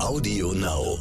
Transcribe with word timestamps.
Audio 0.00 0.52
Now. 0.52 0.98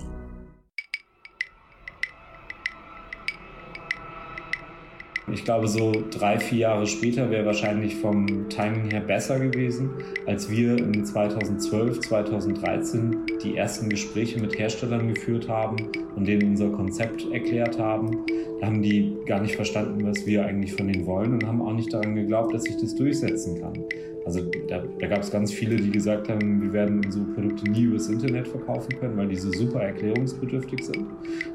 Ich 5.32 5.44
glaube, 5.44 5.68
so 5.68 5.92
drei, 6.12 6.38
vier 6.38 6.60
Jahre 6.60 6.86
später 6.86 7.32
wäre 7.32 7.46
wahrscheinlich 7.46 7.96
vom 7.96 8.50
Timing 8.50 8.92
her 8.92 9.02
besser 9.02 9.40
gewesen, 9.40 9.90
als 10.28 10.50
wir 10.50 10.78
in 10.78 11.04
2012, 11.04 12.02
2013 12.02 13.26
die 13.44 13.58
ersten 13.58 13.90
Gespräche 13.90 14.40
mit 14.40 14.60
Herstellern 14.60 15.12
geführt 15.12 15.50
haben 15.50 15.78
und 16.16 16.28
denen 16.28 16.52
unser 16.52 16.70
Konzept 16.70 17.26
erklärt 17.32 17.80
haben. 17.80 18.26
Da 18.62 18.68
haben 18.68 18.84
die 18.84 19.18
gar 19.26 19.42
nicht 19.42 19.56
verstanden, 19.56 20.06
was 20.06 20.26
wir 20.28 20.46
eigentlich 20.46 20.74
von 20.74 20.88
denen 20.88 21.08
wollen 21.08 21.34
und 21.34 21.48
haben 21.48 21.64
auch 21.64 21.74
nicht 21.74 21.92
daran 21.92 22.14
geglaubt, 22.14 22.54
dass 22.54 22.68
ich 22.68 22.78
das 22.78 22.94
durchsetzen 22.94 23.60
kann. 23.60 23.84
Also 24.26 24.42
da, 24.68 24.84
da 25.00 25.08
gab 25.08 25.20
es 25.20 25.32
ganz 25.32 25.52
viele, 25.52 25.76
die 25.76 25.92
gesagt 25.92 26.30
haben, 26.30 26.62
wir 26.62 26.72
werden 26.72 27.04
unsere 27.04 27.26
Produkte 27.26 27.70
nie 27.70 27.84
übers 27.84 28.08
Internet 28.08 28.48
verkaufen 28.48 28.98
können, 29.00 29.18
weil 29.18 29.28
die 29.28 29.36
so 29.36 29.52
super 29.52 29.82
erklärungsbedürftig 29.82 30.86
sind. 30.86 31.08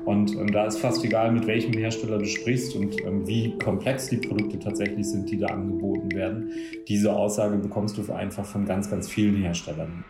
Und 0.04 0.36
ähm, 0.36 0.52
da 0.52 0.66
ist 0.66 0.78
fast 0.78 1.04
egal, 1.04 1.32
mit 1.32 1.46
welchem 1.46 1.72
Hersteller 1.72 2.18
du 2.18 2.26
sprichst 2.26 2.76
und 2.76 3.02
ähm, 3.04 3.26
wie 3.26 3.56
komplex 3.58 4.08
die 4.08 4.18
Produkte 4.18 4.58
tatsächlich 4.58 5.06
sind, 5.06 5.30
die 5.30 5.38
da 5.38 5.46
angeboten 5.46 6.12
werden. 6.12 6.52
Diese 6.88 7.14
Aussage 7.14 7.56
bekommst 7.56 7.96
du 7.96 8.12
einfach 8.12 8.44
von 8.44 8.66
ganz, 8.66 8.90
ganz 8.90 9.08
vielen 9.08 9.36
Herstellern. 9.36 10.04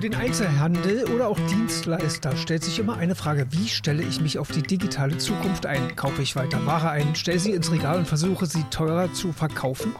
Für 0.00 0.08
den 0.08 0.18
Einzelhandel 0.18 1.04
oder 1.14 1.28
auch 1.28 1.38
Dienstleister 1.50 2.34
stellt 2.34 2.64
sich 2.64 2.78
immer 2.78 2.96
eine 2.96 3.14
Frage, 3.14 3.46
wie 3.50 3.68
stelle 3.68 4.02
ich 4.02 4.18
mich 4.18 4.38
auf 4.38 4.50
die 4.50 4.62
digitale 4.62 5.18
Zukunft 5.18 5.66
ein? 5.66 5.94
Kaufe 5.94 6.22
ich 6.22 6.36
weiter 6.36 6.64
Ware 6.64 6.88
ein, 6.88 7.14
stelle 7.14 7.38
sie 7.38 7.50
ins 7.50 7.70
Regal 7.70 7.98
und 7.98 8.08
versuche 8.08 8.46
sie 8.46 8.64
teurer 8.70 9.12
zu 9.12 9.30
verkaufen? 9.34 9.94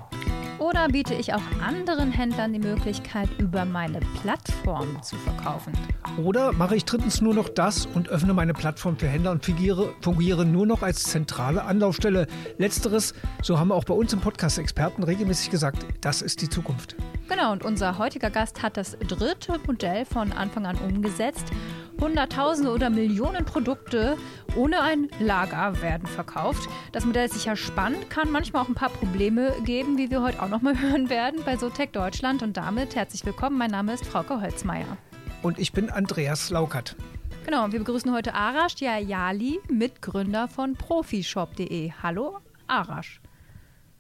Oder 0.71 0.87
biete 0.87 1.15
ich 1.15 1.35
auch 1.35 1.43
anderen 1.67 2.13
Händlern 2.13 2.53
die 2.53 2.61
Möglichkeit, 2.61 3.29
über 3.39 3.65
meine 3.65 3.99
Plattform 4.23 5.03
zu 5.03 5.17
verkaufen? 5.17 5.73
Oder 6.17 6.53
mache 6.53 6.77
ich 6.77 6.85
drittens 6.85 7.21
nur 7.21 7.35
noch 7.35 7.49
das 7.49 7.87
und 7.87 8.09
öffne 8.09 8.35
meine 8.35 8.55
Plattform 8.55 8.97
für 8.97 9.09
Händler 9.09 9.33
und 9.33 9.45
fungiere, 9.45 9.93
fungiere 10.01 10.45
nur 10.45 10.67
noch 10.67 10.83
als 10.83 11.03
zentrale 11.03 11.65
Anlaufstelle? 11.65 12.29
Letzteres, 12.59 13.15
so 13.43 13.59
haben 13.59 13.73
auch 13.73 13.83
bei 13.83 13.95
uns 13.95 14.13
im 14.13 14.21
Podcast 14.21 14.59
Experten 14.59 15.03
regelmäßig 15.03 15.51
gesagt, 15.51 15.85
das 16.03 16.23
ist 16.23 16.41
die 16.41 16.49
Zukunft. 16.49 16.95
Genau, 17.29 17.51
und 17.51 17.65
unser 17.65 17.99
heutiger 17.99 18.31
Gast 18.31 18.63
hat 18.63 18.77
das 18.77 18.97
dritte 19.09 19.59
Modell 19.67 20.05
von 20.05 20.31
Anfang 20.31 20.67
an 20.67 20.77
umgesetzt. 20.77 21.47
Hunderttausende 22.01 22.71
oder 22.71 22.89
Millionen 22.89 23.45
Produkte 23.45 24.17
ohne 24.57 24.81
ein 24.81 25.09
Lager 25.21 25.81
werden 25.83 26.07
verkauft. 26.07 26.69
Das 26.93 27.05
Modell 27.05 27.27
ist 27.27 27.35
sicher 27.35 27.57
spannend, 27.57 28.09
kann 28.09 28.31
manchmal 28.31 28.65
auch 28.65 28.69
ein 28.69 28.75
paar 28.75 28.89
Probleme 28.89 29.53
geben, 29.65 29.99
wie 29.99 30.11
wir 30.11 30.23
heute 30.23 30.43
auch 30.43 30.49
noch 30.49 30.63
mal 30.63 30.81
hören 30.81 31.11
werden 31.11 31.43
bei 31.45 31.57
Sotec 31.57 31.93
Deutschland. 31.93 32.43
Und 32.43 32.57
damit 32.57 32.97
herzlich 32.97 33.25
willkommen. 33.27 33.59
Mein 33.59 33.71
Name 33.71 33.93
ist 33.93 34.07
Frauke 34.07 34.41
Holzmeier. 34.41 34.97
Und 35.43 35.59
ich 35.59 35.73
bin 35.73 35.91
Andreas 35.91 36.51
Laukert. 36.51 36.97
Genau, 37.45 37.65
und 37.65 37.73
wir 37.73 37.81
begrüßen 37.81 38.13
heute 38.13 38.35
Arash 38.35 38.75
Diayali, 38.77 39.61
Mitgründer 39.71 40.49
von 40.49 40.75
Profishop.de. 40.75 41.93
Hallo, 42.03 42.39
Arash. 42.67 43.21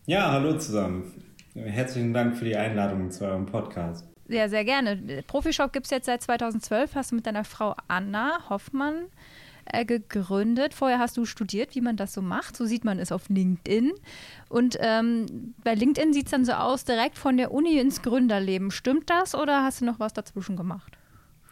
Ja, 0.06 0.32
hallo 0.32 0.58
zusammen. 0.58 1.24
Herzlichen 1.54 2.12
Dank 2.12 2.36
für 2.36 2.44
die 2.44 2.56
Einladung 2.56 3.10
zu 3.10 3.24
eurem 3.24 3.46
Podcast. 3.46 4.09
Ja, 4.30 4.48
sehr 4.48 4.64
gerne. 4.64 5.22
Profishop 5.26 5.72
gibt 5.72 5.86
es 5.86 5.90
jetzt 5.90 6.06
seit 6.06 6.22
2012. 6.22 6.94
Hast 6.94 7.10
du 7.10 7.16
mit 7.16 7.26
deiner 7.26 7.44
Frau 7.44 7.74
Anna 7.88 8.48
Hoffmann 8.48 9.06
äh, 9.64 9.84
gegründet. 9.84 10.72
Vorher 10.72 11.00
hast 11.00 11.16
du 11.16 11.24
studiert, 11.24 11.74
wie 11.74 11.80
man 11.80 11.96
das 11.96 12.14
so 12.14 12.22
macht. 12.22 12.56
So 12.56 12.64
sieht 12.64 12.84
man 12.84 13.00
es 13.00 13.10
auf 13.10 13.28
LinkedIn. 13.28 13.92
Und 14.48 14.78
ähm, 14.80 15.54
bei 15.64 15.74
LinkedIn 15.74 16.12
sieht 16.12 16.26
es 16.26 16.30
dann 16.30 16.44
so 16.44 16.52
aus, 16.52 16.84
direkt 16.84 17.18
von 17.18 17.36
der 17.36 17.52
Uni 17.52 17.78
ins 17.78 18.02
Gründerleben. 18.02 18.70
Stimmt 18.70 19.10
das 19.10 19.34
oder 19.34 19.64
hast 19.64 19.80
du 19.80 19.84
noch 19.84 19.98
was 19.98 20.12
dazwischen 20.12 20.56
gemacht? 20.56 20.96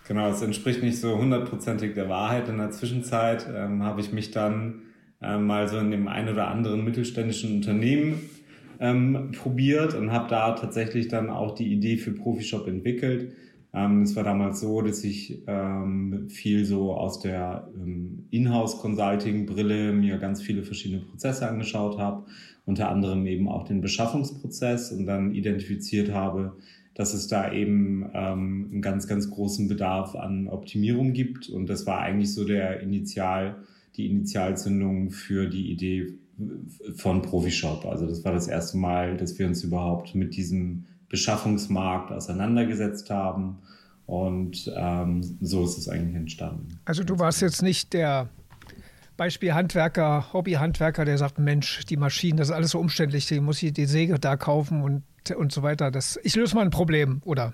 Genau, 0.06 0.30
es 0.30 0.40
entspricht 0.40 0.82
nicht 0.82 1.00
so 1.00 1.18
hundertprozentig 1.18 1.94
der 1.94 2.08
Wahrheit. 2.08 2.48
In 2.48 2.58
der 2.58 2.70
Zwischenzeit 2.70 3.46
ähm, 3.52 3.82
habe 3.82 4.00
ich 4.00 4.12
mich 4.12 4.30
dann 4.30 4.82
ähm, 5.20 5.46
mal 5.46 5.68
so 5.68 5.78
in 5.78 5.90
dem 5.90 6.06
ein 6.06 6.28
oder 6.28 6.48
anderen 6.48 6.84
mittelständischen 6.84 7.56
Unternehmen 7.56 8.30
ähm, 8.80 9.32
probiert 9.32 9.94
und 9.94 10.12
habe 10.12 10.28
da 10.28 10.52
tatsächlich 10.52 11.08
dann 11.08 11.30
auch 11.30 11.54
die 11.54 11.72
Idee 11.72 11.96
für 11.96 12.12
Profishop 12.12 12.66
entwickelt. 12.66 13.34
Ähm, 13.74 14.02
es 14.02 14.16
war 14.16 14.24
damals 14.24 14.60
so, 14.60 14.80
dass 14.80 15.04
ich 15.04 15.42
ähm, 15.46 16.28
viel 16.28 16.64
so 16.64 16.94
aus 16.94 17.20
der 17.20 17.68
ähm, 17.76 18.26
Inhouse-Consulting-Brille 18.30 19.92
mir 19.92 20.18
ganz 20.18 20.40
viele 20.40 20.62
verschiedene 20.62 21.02
Prozesse 21.02 21.48
angeschaut 21.48 21.98
habe, 21.98 22.24
unter 22.64 22.88
anderem 22.88 23.26
eben 23.26 23.48
auch 23.48 23.64
den 23.64 23.80
Beschaffungsprozess 23.80 24.92
und 24.92 25.06
dann 25.06 25.34
identifiziert 25.34 26.12
habe, 26.12 26.56
dass 26.94 27.14
es 27.14 27.28
da 27.28 27.52
eben 27.52 28.10
ähm, 28.14 28.68
einen 28.72 28.82
ganz, 28.82 29.06
ganz 29.06 29.30
großen 29.30 29.68
Bedarf 29.68 30.14
an 30.14 30.48
Optimierung 30.48 31.12
gibt. 31.12 31.48
Und 31.48 31.68
das 31.68 31.86
war 31.86 32.00
eigentlich 32.00 32.32
so 32.32 32.44
der 32.44 32.80
Initial, 32.80 33.64
die 33.96 34.06
Initialzündung 34.06 35.10
für 35.10 35.46
die 35.46 35.70
Idee 35.70 36.18
von 36.94 37.22
Profishop. 37.22 37.84
Also 37.86 38.06
das 38.06 38.24
war 38.24 38.32
das 38.32 38.48
erste 38.48 38.76
Mal, 38.76 39.16
dass 39.16 39.38
wir 39.38 39.46
uns 39.46 39.62
überhaupt 39.64 40.14
mit 40.14 40.36
diesem 40.36 40.86
Beschaffungsmarkt 41.08 42.12
auseinandergesetzt 42.12 43.10
haben. 43.10 43.58
Und 44.06 44.72
ähm, 44.74 45.22
so 45.40 45.64
ist 45.64 45.76
es 45.76 45.88
eigentlich 45.88 46.16
entstanden. 46.16 46.80
Also 46.84 47.04
du 47.04 47.18
warst 47.18 47.42
jetzt 47.42 47.62
nicht 47.62 47.92
der 47.92 48.28
Beispiel 49.18 49.52
Handwerker, 49.52 50.32
Hobbyhandwerker, 50.32 51.04
der 51.04 51.18
sagt, 51.18 51.38
Mensch, 51.38 51.84
die 51.86 51.96
Maschinen, 51.96 52.38
das 52.38 52.48
ist 52.48 52.54
alles 52.54 52.70
so 52.70 52.78
umständlich, 52.78 53.26
die 53.26 53.40
muss 53.40 53.62
ich 53.62 53.72
die 53.72 53.84
Säge 53.84 54.18
da 54.18 54.36
kaufen 54.36 54.82
und, 54.82 55.02
und 55.36 55.52
so 55.52 55.62
weiter. 55.62 55.90
Das, 55.90 56.18
ich 56.22 56.36
löse 56.36 56.54
mal 56.54 56.62
ein 56.62 56.70
Problem, 56.70 57.20
oder? 57.24 57.52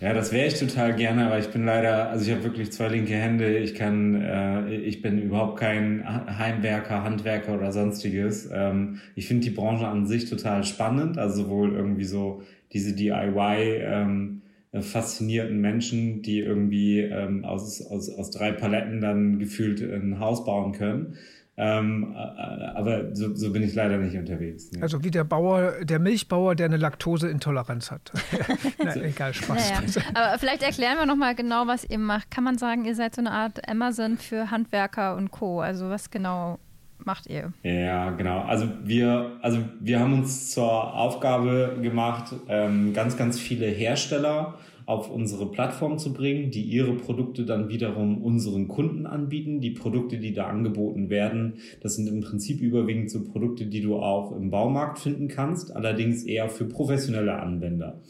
Ja, 0.00 0.12
das 0.12 0.30
wäre 0.30 0.46
ich 0.46 0.58
total 0.58 0.94
gerne, 0.94 1.24
aber 1.26 1.38
ich 1.38 1.48
bin 1.48 1.64
leider, 1.64 2.10
also 2.10 2.26
ich 2.26 2.30
habe 2.30 2.44
wirklich 2.44 2.70
zwei 2.70 2.88
linke 2.88 3.14
Hände. 3.14 3.56
Ich 3.58 3.74
kann, 3.74 4.14
äh, 4.20 4.74
ich 4.74 5.00
bin 5.00 5.18
überhaupt 5.22 5.58
kein 5.58 6.04
Heimwerker, 6.38 7.02
Handwerker 7.02 7.54
oder 7.54 7.72
sonstiges. 7.72 8.50
Ähm, 8.52 9.00
ich 9.14 9.26
finde 9.26 9.44
die 9.44 9.50
Branche 9.50 9.86
an 9.88 10.06
sich 10.06 10.28
total 10.28 10.64
spannend, 10.64 11.16
also 11.16 11.44
sowohl 11.44 11.72
irgendwie 11.74 12.04
so 12.04 12.42
diese 12.74 12.94
DIY 12.94 13.80
ähm, 13.84 14.42
faszinierten 14.78 15.62
Menschen, 15.62 16.20
die 16.20 16.40
irgendwie 16.40 17.00
ähm, 17.00 17.46
aus, 17.46 17.80
aus, 17.86 18.10
aus 18.10 18.30
drei 18.30 18.52
Paletten 18.52 19.00
dann 19.00 19.38
gefühlt 19.38 19.80
ein 19.80 20.20
Haus 20.20 20.44
bauen 20.44 20.72
können. 20.72 21.16
Ähm, 21.58 22.14
äh, 22.14 22.64
aber 22.74 23.14
so, 23.14 23.34
so, 23.34 23.50
bin 23.50 23.62
ich 23.62 23.74
leider 23.74 23.96
nicht 23.96 24.14
unterwegs. 24.16 24.70
Nee. 24.72 24.82
Also 24.82 25.02
wie 25.02 25.10
der 25.10 25.24
Bauer, 25.24 25.72
der 25.84 25.98
Milchbauer, 25.98 26.54
der 26.54 26.66
eine 26.66 26.76
Laktoseintoleranz 26.76 27.90
hat. 27.90 28.12
Na, 28.84 28.94
egal, 28.96 29.32
Spaß. 29.32 29.70
Naja. 29.70 30.02
Aber 30.12 30.38
vielleicht 30.38 30.62
erklären 30.62 30.98
wir 30.98 31.06
nochmal 31.06 31.34
genau, 31.34 31.66
was 31.66 31.88
ihr 31.88 31.98
macht. 31.98 32.30
Kann 32.30 32.44
man 32.44 32.58
sagen, 32.58 32.84
ihr 32.84 32.94
seid 32.94 33.14
so 33.14 33.22
eine 33.22 33.30
Art 33.30 33.66
Amazon 33.68 34.18
für 34.18 34.50
Handwerker 34.50 35.16
und 35.16 35.30
Co. 35.30 35.60
Also 35.60 35.88
was 35.88 36.10
genau 36.10 36.58
macht 36.98 37.26
ihr? 37.26 37.52
Ja, 37.62 38.10
genau. 38.10 38.40
Also 38.42 38.68
wir, 38.84 39.38
also 39.40 39.60
wir 39.80 39.98
haben 40.00 40.12
uns 40.12 40.50
zur 40.50 40.94
Aufgabe 40.94 41.78
gemacht, 41.80 42.34
ähm, 42.48 42.92
ganz, 42.92 43.16
ganz 43.16 43.40
viele 43.40 43.66
Hersteller 43.66 44.58
auf 44.86 45.10
unsere 45.10 45.50
Plattform 45.50 45.98
zu 45.98 46.12
bringen, 46.12 46.50
die 46.50 46.62
ihre 46.62 46.94
Produkte 46.94 47.44
dann 47.44 47.68
wiederum 47.68 48.22
unseren 48.22 48.68
Kunden 48.68 49.04
anbieten. 49.04 49.60
Die 49.60 49.72
Produkte, 49.72 50.18
die 50.18 50.32
da 50.32 50.46
angeboten 50.46 51.10
werden, 51.10 51.54
das 51.80 51.96
sind 51.96 52.08
im 52.08 52.20
Prinzip 52.20 52.60
überwiegend 52.60 53.10
so 53.10 53.24
Produkte, 53.24 53.66
die 53.66 53.80
du 53.80 53.96
auch 53.96 54.34
im 54.34 54.50
Baumarkt 54.50 55.00
finden 55.00 55.28
kannst, 55.28 55.74
allerdings 55.74 56.22
eher 56.22 56.48
für 56.48 56.64
professionelle 56.64 57.38
Anwender. 57.40 58.00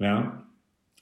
Ja, 0.00 0.44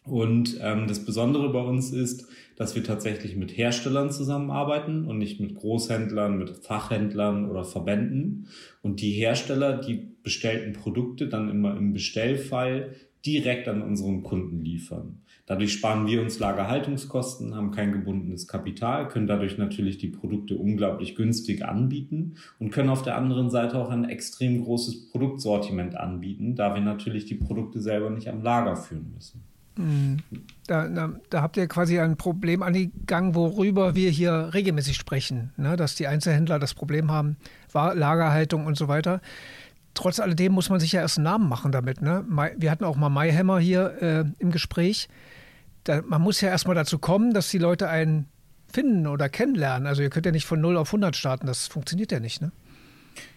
und 0.05 0.59
ähm, 0.61 0.89
das 0.89 1.05
Besondere 1.05 1.53
bei 1.53 1.61
uns 1.61 1.93
ist, 1.93 2.27
dass 2.57 2.75
wir 2.75 2.83
tatsächlich 2.83 3.37
mit 3.37 3.57
Herstellern 3.57 4.11
zusammenarbeiten 4.11 5.07
und 5.07 5.19
nicht 5.19 5.41
mit 5.41 5.55
Großhändlern, 5.55 6.39
mit 6.39 6.51
Fachhändlern 6.51 7.49
oder 7.49 7.65
Verbänden. 7.65 8.49
Und 8.83 9.01
die 9.01 9.13
Hersteller, 9.13 9.79
die 9.79 10.09
bestellten 10.23 10.73
Produkte 10.73 11.29
dann 11.29 11.49
immer 11.49 11.77
im 11.77 11.93
Bestellfall 11.93 12.95
direkt 13.25 13.69
an 13.69 13.83
unseren 13.83 14.23
Kunden 14.23 14.61
liefern. 14.61 15.19
Dadurch 15.47 15.73
sparen 15.73 16.07
wir 16.07 16.23
uns 16.23 16.39
Lagerhaltungskosten, 16.39 17.55
haben 17.57 17.73
kein 17.73 17.93
gebundenes 17.93 18.47
Kapital, 18.47 19.09
können 19.09 19.27
dadurch 19.27 19.59
natürlich 19.59 19.99
die 19.99 20.09
Produkte 20.09 20.57
unglaublich 20.57 21.17
günstig 21.17 21.65
anbieten 21.65 22.37
und 22.59 22.71
können 22.71 22.89
auf 22.89 23.03
der 23.03 23.17
anderen 23.17 23.51
Seite 23.51 23.77
auch 23.77 23.91
ein 23.91 24.05
extrem 24.05 24.63
großes 24.63 25.11
Produktsortiment 25.11 25.97
anbieten, 25.97 26.55
da 26.55 26.75
wir 26.75 26.81
natürlich 26.81 27.25
die 27.25 27.35
Produkte 27.35 27.81
selber 27.81 28.11
nicht 28.11 28.29
am 28.29 28.43
Lager 28.43 28.77
führen 28.77 29.13
müssen. 29.15 29.43
Hm. 29.77 30.19
Da, 30.67 30.87
da, 30.87 31.15
da, 31.31 31.43
habt 31.43 31.57
ihr 31.57 31.67
quasi 31.67 31.99
ein 31.99 32.17
Problem 32.17 32.63
angegangen, 32.63 33.35
worüber 33.35 33.95
wir 33.95 34.11
hier 34.11 34.51
regelmäßig 34.53 34.97
sprechen, 34.97 35.53
ne? 35.57 35.77
dass 35.77 35.95
die 35.95 36.07
Einzelhändler 36.07 36.59
das 36.59 36.75
Problem 36.75 37.11
haben, 37.11 37.37
Lagerhaltung 37.73 38.67
und 38.67 38.77
so 38.77 38.89
weiter 38.89 39.23
trotz 39.95 40.21
alledem 40.21 40.53
muss 40.53 40.71
man 40.71 40.81
sich 40.81 40.93
ja 40.93 41.01
erst 41.01 41.19
einen 41.19 41.25
Namen 41.25 41.49
machen 41.49 41.73
damit. 41.73 42.03
Ne? 42.03 42.25
Wir 42.57 42.71
hatten 42.71 42.85
auch 42.85 42.97
mal 42.97 43.09
Mayhammer 43.09 43.59
hier 43.59 44.03
äh, 44.03 44.25
im 44.39 44.51
Gespräch. 44.51 45.09
Da, 45.85 46.03
man 46.03 46.23
muss 46.23 46.41
ja 46.41 46.49
erstmal 46.49 46.77
dazu 46.77 46.99
kommen, 46.99 47.35
dass 47.35 47.51
die 47.51 47.59
Leute 47.59 47.89
einen 47.89 48.27
finden 48.73 49.07
oder 49.07 49.29
kennenlernen. 49.29 49.87
Also 49.87 50.03
ihr 50.03 50.11
könnt 50.11 50.27
ja 50.27 50.33
nicht 50.33 50.47
von 50.47 50.61
0 50.61 50.77
auf 50.77 50.89
100 50.89 51.15
starten, 51.15 51.47
das 51.47 51.67
funktioniert 51.67 52.13
ja 52.13 52.21
nicht. 52.21 52.41
Ne? 52.41 52.53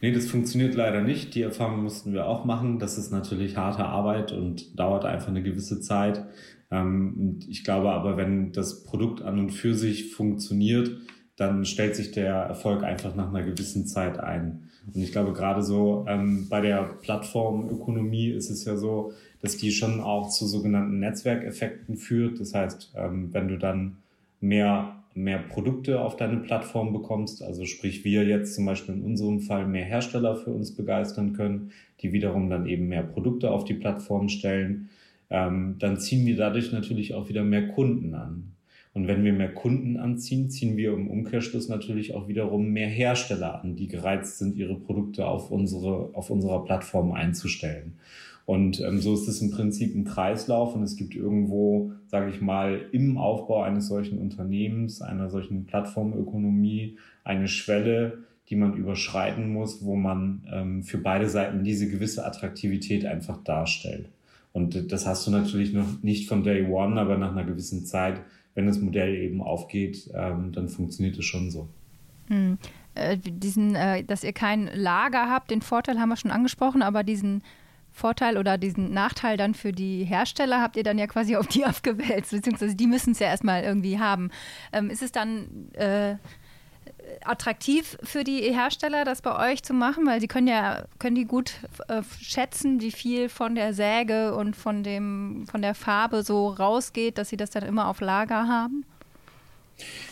Nee, 0.02 0.12
das 0.12 0.28
funktioniert 0.28 0.76
leider 0.76 1.02
nicht. 1.02 1.36
Die 1.36 1.42
Erfahrung 1.42 1.84
mussten 1.84 2.14
wir 2.14 2.26
auch 2.28 2.46
machen. 2.46 2.80
Das 2.80 2.98
ist 2.98 3.12
natürlich 3.12 3.58
harte 3.58 3.86
Arbeit 3.86 4.32
und 4.32 4.80
dauert 4.80 5.06
einfach 5.06 5.30
eine 5.30 5.44
gewisse 5.44 5.82
Zeit. 5.82 6.26
Ähm, 6.72 7.40
ich 7.48 7.64
glaube 7.64 7.92
aber, 7.92 8.18
wenn 8.18 8.52
das 8.52 8.84
Produkt 8.84 9.22
an 9.22 9.40
und 9.40 9.50
für 9.52 9.74
sich 9.74 10.14
funktioniert, 10.14 10.92
dann 11.36 11.66
stellt 11.66 11.96
sich 11.96 12.12
der 12.12 12.36
Erfolg 12.36 12.84
einfach 12.84 13.16
nach 13.16 13.30
einer 13.30 13.44
gewissen 13.44 13.86
Zeit 13.86 14.20
ein. 14.20 14.70
Und 14.94 15.02
ich 15.02 15.12
glaube, 15.12 15.34
gerade 15.34 15.64
so 15.64 16.06
ähm, 16.08 16.48
bei 16.50 16.62
der 16.62 16.84
Plattformökonomie 17.02 18.30
ist 18.30 18.50
es 18.50 18.66
ja 18.66 18.78
so, 18.78 19.14
dass 19.42 19.58
die 19.58 19.72
schon 19.72 20.00
auch 20.00 20.30
zu 20.30 20.46
sogenannten 20.48 21.00
Netzwerkeffekten 21.00 21.98
führt. 21.98 22.40
Das 22.40 22.54
heißt, 22.54 22.94
ähm, 22.96 23.34
wenn 23.34 23.48
du 23.48 23.58
dann 23.58 23.98
mehr, 24.42 25.04
mehr 25.14 25.40
Produkte 25.40 26.02
auf 26.02 26.18
deine 26.18 26.38
Plattform 26.38 26.94
bekommst, 26.94 27.42
also 27.42 27.66
sprich 27.66 28.04
wir 28.04 28.26
jetzt 28.26 28.56
zum 28.56 28.66
Beispiel 28.66 28.96
in 28.96 29.04
unserem 29.04 29.40
Fall 29.40 29.68
mehr 29.68 29.86
Hersteller 29.86 30.36
für 30.36 30.52
uns 30.52 30.76
begeistern 30.76 31.34
können, 31.34 31.72
die 32.02 32.12
wiederum 32.12 32.50
dann 32.50 32.68
eben 32.68 32.88
mehr 32.88 33.04
Produkte 33.04 33.52
auf 33.52 33.66
die 33.66 33.74
Plattform 33.74 34.30
stellen, 34.30 34.90
ähm, 35.30 35.76
dann 35.80 36.00
ziehen 36.00 36.26
wir 36.26 36.38
dadurch 36.38 36.72
natürlich 36.72 37.14
auch 37.16 37.30
wieder 37.30 37.44
mehr 37.44 37.68
Kunden 37.70 38.14
an. 38.14 38.55
Und 38.96 39.10
wenn 39.10 39.26
wir 39.26 39.34
mehr 39.34 39.54
Kunden 39.54 39.98
anziehen, 39.98 40.50
ziehen 40.50 40.78
wir 40.78 40.94
im 40.94 41.10
Umkehrschluss 41.10 41.68
natürlich 41.68 42.16
auch 42.16 42.30
wiederum 42.30 42.70
mehr 42.70 42.88
Hersteller 42.88 43.62
an, 43.62 43.76
die 43.76 43.90
gereizt 43.90 44.38
sind, 44.38 44.56
ihre 44.56 44.76
Produkte 44.76 45.28
auf, 45.28 45.52
unsere, 45.52 46.12
auf 46.14 46.30
unserer 46.30 46.64
Plattform 46.64 47.12
einzustellen. 47.12 47.98
Und 48.46 48.80
ähm, 48.80 49.02
so 49.02 49.14
ist 49.14 49.28
es 49.28 49.42
im 49.42 49.52
Prinzip 49.52 49.94
ein 49.94 50.06
Kreislauf 50.06 50.76
und 50.76 50.84
es 50.84 50.96
gibt 50.96 51.14
irgendwo, 51.14 51.92
sage 52.08 52.30
ich 52.30 52.40
mal, 52.40 52.86
im 52.94 53.18
Aufbau 53.18 53.64
eines 53.64 53.88
solchen 53.88 54.18
Unternehmens, 54.18 55.02
einer 55.02 55.30
solchen 55.30 55.66
Plattformökonomie 55.66 56.98
eine 57.26 57.50
Schwelle, 57.50 58.20
die 58.50 58.56
man 58.56 58.76
überschreiten 58.76 59.52
muss, 59.52 59.84
wo 59.84 59.98
man 59.98 60.48
ähm, 60.50 60.84
für 60.84 61.00
beide 61.00 61.28
Seiten 61.28 61.66
diese 61.66 61.90
gewisse 61.90 62.26
Attraktivität 62.26 63.06
einfach 63.06 63.44
darstellt. 63.44 64.08
Und 64.54 64.90
das 64.94 65.06
hast 65.06 65.28
du 65.28 65.32
natürlich 65.32 65.74
noch 65.74 66.02
nicht 66.02 66.30
von 66.30 66.44
Day 66.44 66.66
One, 66.66 66.98
aber 67.02 67.18
nach 67.18 67.32
einer 67.32 67.44
gewissen 67.44 67.86
Zeit, 67.86 68.22
wenn 68.56 68.66
das 68.66 68.80
Modell 68.80 69.16
eben 69.16 69.42
aufgeht, 69.42 70.10
ähm, 70.16 70.52
dann 70.54 70.70
funktioniert 70.70 71.18
es 71.18 71.26
schon 71.26 71.52
so. 71.52 71.68
Hm. 72.28 72.58
Äh, 72.96 73.18
diesen, 73.18 73.76
äh, 73.76 74.04
dass 74.04 74.24
ihr 74.24 74.34
kein 74.34 74.70
Lager 74.74 75.30
habt, 75.30 75.52
den 75.52 75.62
Vorteil 75.62 76.00
haben 76.00 76.10
wir 76.10 76.16
schon 76.16 76.32
angesprochen, 76.32 76.82
aber 76.82 77.04
diesen 77.04 77.44
Vorteil 77.92 78.38
oder 78.38 78.58
diesen 78.58 78.92
Nachteil 78.94 79.38
dann 79.38 79.54
für 79.54 79.72
die 79.72 80.04
Hersteller 80.04 80.62
habt 80.62 80.76
ihr 80.76 80.84
dann 80.84 80.98
ja 80.98 81.08
quasi 81.08 81.36
auf 81.36 81.48
die 81.48 81.66
abgewälzt, 81.66 82.32
beziehungsweise 82.32 82.76
die 82.76 82.88
müssen 82.88 83.12
es 83.12 83.20
ja 83.20 83.28
erstmal 83.28 83.64
irgendwie 83.64 84.00
haben. 84.00 84.32
Ähm, 84.74 84.90
ist 84.90 85.04
es 85.04 85.12
dann 85.12 85.72
äh, 85.74 86.16
attraktiv 87.24 87.98
für 88.04 88.24
die 88.24 88.42
Hersteller, 88.42 89.06
das 89.06 89.22
bei 89.22 89.52
euch 89.52 89.64
zu 89.64 89.74
machen? 89.74 90.06
Weil 90.06 90.22
sie 90.22 90.28
können 90.28 90.48
ja, 90.48 90.86
können 91.00 91.16
die 91.16 91.26
gut 91.26 91.54
äh, 91.88 92.02
schätzen, 92.22 92.82
wie 92.82 92.92
viel 92.92 93.30
von 93.30 93.56
der 93.56 93.74
Säge 93.74 94.36
und 94.36 94.56
von 94.56 94.84
dem, 94.84 95.46
von 95.50 95.62
der 95.62 95.76
Farbe 95.76 96.24
so 96.24 96.50
rausgeht, 96.50 97.18
dass 97.18 97.30
sie 97.30 97.38
das 97.38 97.50
dann 97.50 97.64
immer 97.64 97.88
auf 97.88 98.02
Lager 98.02 98.48
haben? 98.48 98.86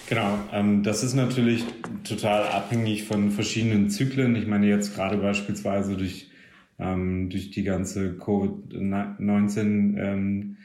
Genau, 0.09 0.37
ähm, 0.51 0.83
das 0.83 1.03
ist 1.03 1.13
natürlich 1.13 1.63
total 2.03 2.47
abhängig 2.47 3.03
von 3.03 3.31
verschiedenen 3.31 3.89
Zyklen. 3.89 4.35
Ich 4.35 4.47
meine 4.47 4.67
jetzt 4.67 4.95
gerade 4.95 5.17
beispielsweise 5.17 5.95
durch, 5.95 6.29
ähm, 6.79 7.29
durch 7.29 7.51
die 7.51 7.63
ganze 7.63 8.11
Covid-19 8.11 9.97
ähm, 9.97 10.57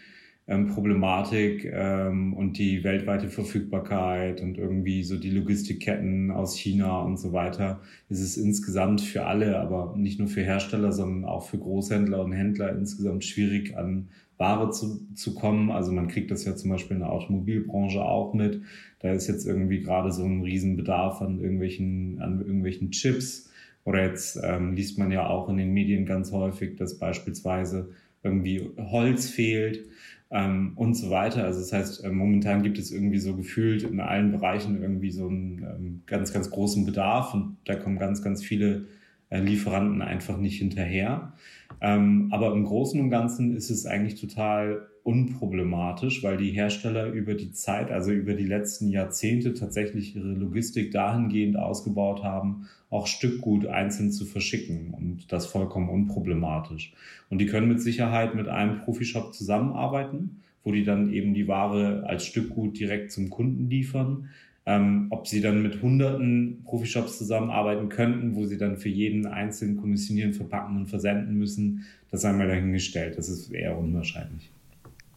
ähm, 0.48 0.68
Problematik 0.68 1.70
ähm, 1.70 2.32
und 2.32 2.56
die 2.56 2.82
weltweite 2.82 3.28
Verfügbarkeit 3.28 4.40
und 4.40 4.56
irgendwie 4.56 5.04
so 5.04 5.18
die 5.18 5.30
Logistikketten 5.30 6.30
aus 6.30 6.56
China 6.56 7.02
und 7.02 7.18
so 7.18 7.34
weiter, 7.34 7.80
ist 8.08 8.22
es 8.22 8.38
insgesamt 8.38 9.02
für 9.02 9.26
alle, 9.26 9.60
aber 9.60 9.94
nicht 9.96 10.18
nur 10.18 10.28
für 10.28 10.42
Hersteller, 10.42 10.92
sondern 10.92 11.26
auch 11.28 11.46
für 11.46 11.58
Großhändler 11.58 12.24
und 12.24 12.32
Händler 12.32 12.74
insgesamt 12.74 13.24
schwierig 13.24 13.76
an 13.76 14.08
Ware 14.38 14.70
zu, 14.70 15.06
zu 15.14 15.34
kommen. 15.34 15.70
Also 15.70 15.92
man 15.92 16.08
kriegt 16.08 16.30
das 16.30 16.46
ja 16.46 16.56
zum 16.56 16.70
Beispiel 16.70 16.94
in 16.94 17.02
der 17.02 17.12
Automobilbranche 17.12 18.02
auch 18.02 18.32
mit. 18.32 18.62
Da 19.00 19.12
ist 19.12 19.28
jetzt 19.28 19.46
irgendwie 19.46 19.80
gerade 19.80 20.12
so 20.12 20.24
ein 20.24 20.42
Riesenbedarf 20.42 21.20
an 21.20 21.40
irgendwelchen, 21.40 22.22
an 22.22 22.40
irgendwelchen 22.40 22.90
Chips. 22.90 23.50
Oder 23.84 24.04
jetzt 24.04 24.40
ähm, 24.42 24.74
liest 24.74 24.98
man 24.98 25.10
ja 25.10 25.26
auch 25.26 25.48
in 25.50 25.58
den 25.58 25.72
Medien 25.72 26.06
ganz 26.06 26.32
häufig, 26.32 26.76
dass 26.76 26.98
beispielsweise 26.98 27.90
irgendwie 28.22 28.70
Holz 28.76 29.28
fehlt 29.28 29.86
ähm, 30.30 30.72
und 30.76 30.94
so 30.94 31.10
weiter. 31.10 31.44
Also 31.44 31.60
das 31.60 31.72
heißt, 31.72 32.04
äh, 32.04 32.10
momentan 32.10 32.62
gibt 32.62 32.78
es 32.78 32.90
irgendwie 32.90 33.18
so 33.18 33.34
gefühlt 33.34 33.82
in 33.82 34.00
allen 34.00 34.32
Bereichen 34.32 34.80
irgendwie 34.80 35.10
so 35.10 35.26
einen 35.28 35.62
ähm, 35.62 36.02
ganz, 36.06 36.32
ganz 36.32 36.50
großen 36.50 36.84
Bedarf 36.84 37.34
und 37.34 37.56
da 37.64 37.74
kommen 37.76 37.98
ganz, 37.98 38.22
ganz 38.22 38.42
viele 38.42 38.86
äh, 39.30 39.40
Lieferanten 39.40 40.02
einfach 40.02 40.36
nicht 40.38 40.58
hinterher. 40.58 41.32
Ähm, 41.80 42.28
aber 42.30 42.52
im 42.52 42.64
Großen 42.64 43.00
und 43.00 43.10
Ganzen 43.10 43.56
ist 43.56 43.70
es 43.70 43.86
eigentlich 43.86 44.20
total 44.20 44.88
unproblematisch, 45.02 46.22
weil 46.22 46.36
die 46.36 46.50
Hersteller 46.50 47.06
über 47.06 47.34
die 47.34 47.52
Zeit, 47.52 47.90
also 47.90 48.10
über 48.10 48.34
die 48.34 48.44
letzten 48.44 48.88
Jahrzehnte 48.88 49.54
tatsächlich 49.54 50.14
ihre 50.14 50.32
Logistik 50.32 50.90
dahingehend 50.90 51.56
ausgebaut 51.56 52.22
haben, 52.22 52.66
auch 52.90 53.06
Stückgut 53.06 53.66
einzeln 53.66 54.10
zu 54.10 54.24
verschicken 54.24 54.94
und 54.94 55.32
das 55.32 55.46
vollkommen 55.46 55.88
unproblematisch. 55.88 56.92
Und 57.28 57.38
die 57.38 57.46
können 57.46 57.68
mit 57.68 57.80
Sicherheit 57.80 58.34
mit 58.34 58.48
einem 58.48 58.80
Profishop 58.80 59.34
zusammenarbeiten, 59.34 60.42
wo 60.64 60.72
die 60.72 60.84
dann 60.84 61.12
eben 61.12 61.34
die 61.34 61.48
Ware 61.48 62.04
als 62.06 62.24
Stückgut 62.24 62.78
direkt 62.78 63.12
zum 63.12 63.30
Kunden 63.30 63.68
liefern. 63.68 64.30
Ähm, 64.64 65.06
ob 65.08 65.26
sie 65.26 65.40
dann 65.40 65.62
mit 65.62 65.80
hunderten 65.80 66.62
Profishops 66.64 67.16
zusammenarbeiten 67.16 67.88
könnten, 67.88 68.34
wo 68.34 68.44
sie 68.44 68.58
dann 68.58 68.76
für 68.76 68.90
jeden 68.90 69.24
einzelnen 69.24 69.78
kommissionieren, 69.78 70.34
verpacken 70.34 70.76
und 70.76 70.88
versenden 70.88 71.38
müssen, 71.38 71.86
das 72.10 72.20
sei 72.20 72.34
mal 72.34 72.48
dahingestellt. 72.48 73.16
Das 73.16 73.30
ist 73.30 73.50
eher 73.50 73.78
unwahrscheinlich. 73.78 74.50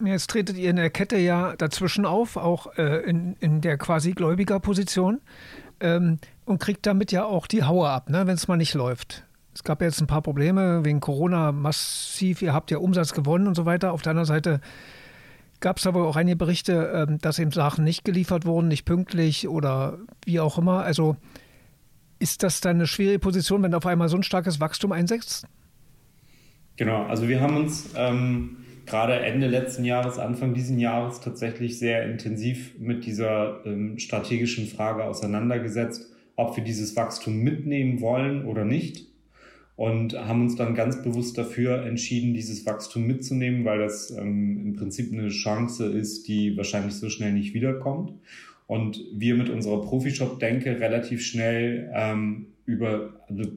Jetzt 0.02 0.30
tretet 0.30 0.56
ihr 0.56 0.70
in 0.70 0.76
der 0.76 0.88
Kette 0.88 1.18
ja 1.18 1.54
dazwischen 1.56 2.06
auf, 2.06 2.36
auch 2.36 2.76
äh, 2.78 3.02
in, 3.08 3.36
in 3.40 3.60
der 3.60 3.76
quasi 3.76 4.12
Gläubigerposition 4.12 5.20
ähm, 5.82 6.18
und 6.44 6.58
kriegt 6.58 6.86
damit 6.86 7.12
ja 7.12 7.24
auch 7.24 7.46
die 7.46 7.64
Haue 7.64 7.88
ab, 7.88 8.08
ne, 8.08 8.26
wenn 8.26 8.34
es 8.34 8.48
mal 8.48 8.56
nicht 8.56 8.74
läuft. 8.74 9.24
Es 9.54 9.64
gab 9.64 9.82
jetzt 9.82 10.00
ein 10.00 10.06
paar 10.06 10.22
Probleme 10.22 10.84
wegen 10.84 11.00
Corona 11.00 11.52
massiv, 11.52 12.40
ihr 12.40 12.54
habt 12.54 12.70
ja 12.70 12.78
Umsatz 12.78 13.12
gewonnen 13.12 13.46
und 13.46 13.54
so 13.54 13.66
weiter. 13.66 13.92
Auf 13.92 14.00
der 14.00 14.10
anderen 14.10 14.26
Seite 14.26 14.60
gab 15.60 15.78
es 15.78 15.86
aber 15.86 16.06
auch 16.06 16.16
einige 16.16 16.36
Berichte, 16.36 17.06
ähm, 17.08 17.18
dass 17.18 17.38
eben 17.38 17.52
Sachen 17.52 17.84
nicht 17.84 18.04
geliefert 18.04 18.46
wurden, 18.46 18.68
nicht 18.68 18.84
pünktlich 18.84 19.48
oder 19.48 19.98
wie 20.24 20.40
auch 20.40 20.56
immer. 20.56 20.82
Also 20.82 21.16
ist 22.18 22.42
das 22.42 22.60
dann 22.60 22.76
eine 22.76 22.86
schwierige 22.86 23.18
Position, 23.18 23.62
wenn 23.62 23.74
auf 23.74 23.86
einmal 23.86 24.08
so 24.08 24.16
ein 24.16 24.22
starkes 24.22 24.60
Wachstum 24.60 24.92
einsetzt? 24.92 25.46
Genau, 26.76 27.04
also 27.04 27.28
wir 27.28 27.40
haben 27.40 27.56
uns 27.56 27.90
ähm, 27.96 28.61
gerade 28.86 29.14
Ende 29.20 29.46
letzten 29.48 29.84
Jahres, 29.84 30.18
Anfang 30.18 30.54
diesen 30.54 30.78
Jahres 30.78 31.20
tatsächlich 31.20 31.78
sehr 31.78 32.04
intensiv 32.04 32.78
mit 32.78 33.06
dieser 33.06 33.64
ähm, 33.64 33.98
strategischen 33.98 34.66
Frage 34.66 35.04
auseinandergesetzt, 35.04 36.10
ob 36.36 36.56
wir 36.56 36.64
dieses 36.64 36.96
Wachstum 36.96 37.38
mitnehmen 37.38 38.00
wollen 38.00 38.44
oder 38.46 38.64
nicht. 38.64 39.06
Und 39.74 40.14
haben 40.14 40.42
uns 40.42 40.54
dann 40.54 40.74
ganz 40.74 41.02
bewusst 41.02 41.38
dafür 41.38 41.84
entschieden, 41.84 42.34
dieses 42.34 42.66
Wachstum 42.66 43.06
mitzunehmen, 43.06 43.64
weil 43.64 43.78
das 43.78 44.10
ähm, 44.10 44.60
im 44.66 44.72
Prinzip 44.74 45.12
eine 45.12 45.28
Chance 45.28 45.86
ist, 45.86 46.28
die 46.28 46.56
wahrscheinlich 46.56 46.94
so 46.94 47.08
schnell 47.08 47.32
nicht 47.32 47.54
wiederkommt. 47.54 48.12
Und 48.66 49.02
wir 49.14 49.34
mit 49.34 49.48
unserer 49.48 49.80
Profishop-Denke 49.80 50.78
relativ 50.78 51.24
schnell 51.24 51.90
ähm, 51.94 52.46
über, 52.64 53.14
also 53.28 53.50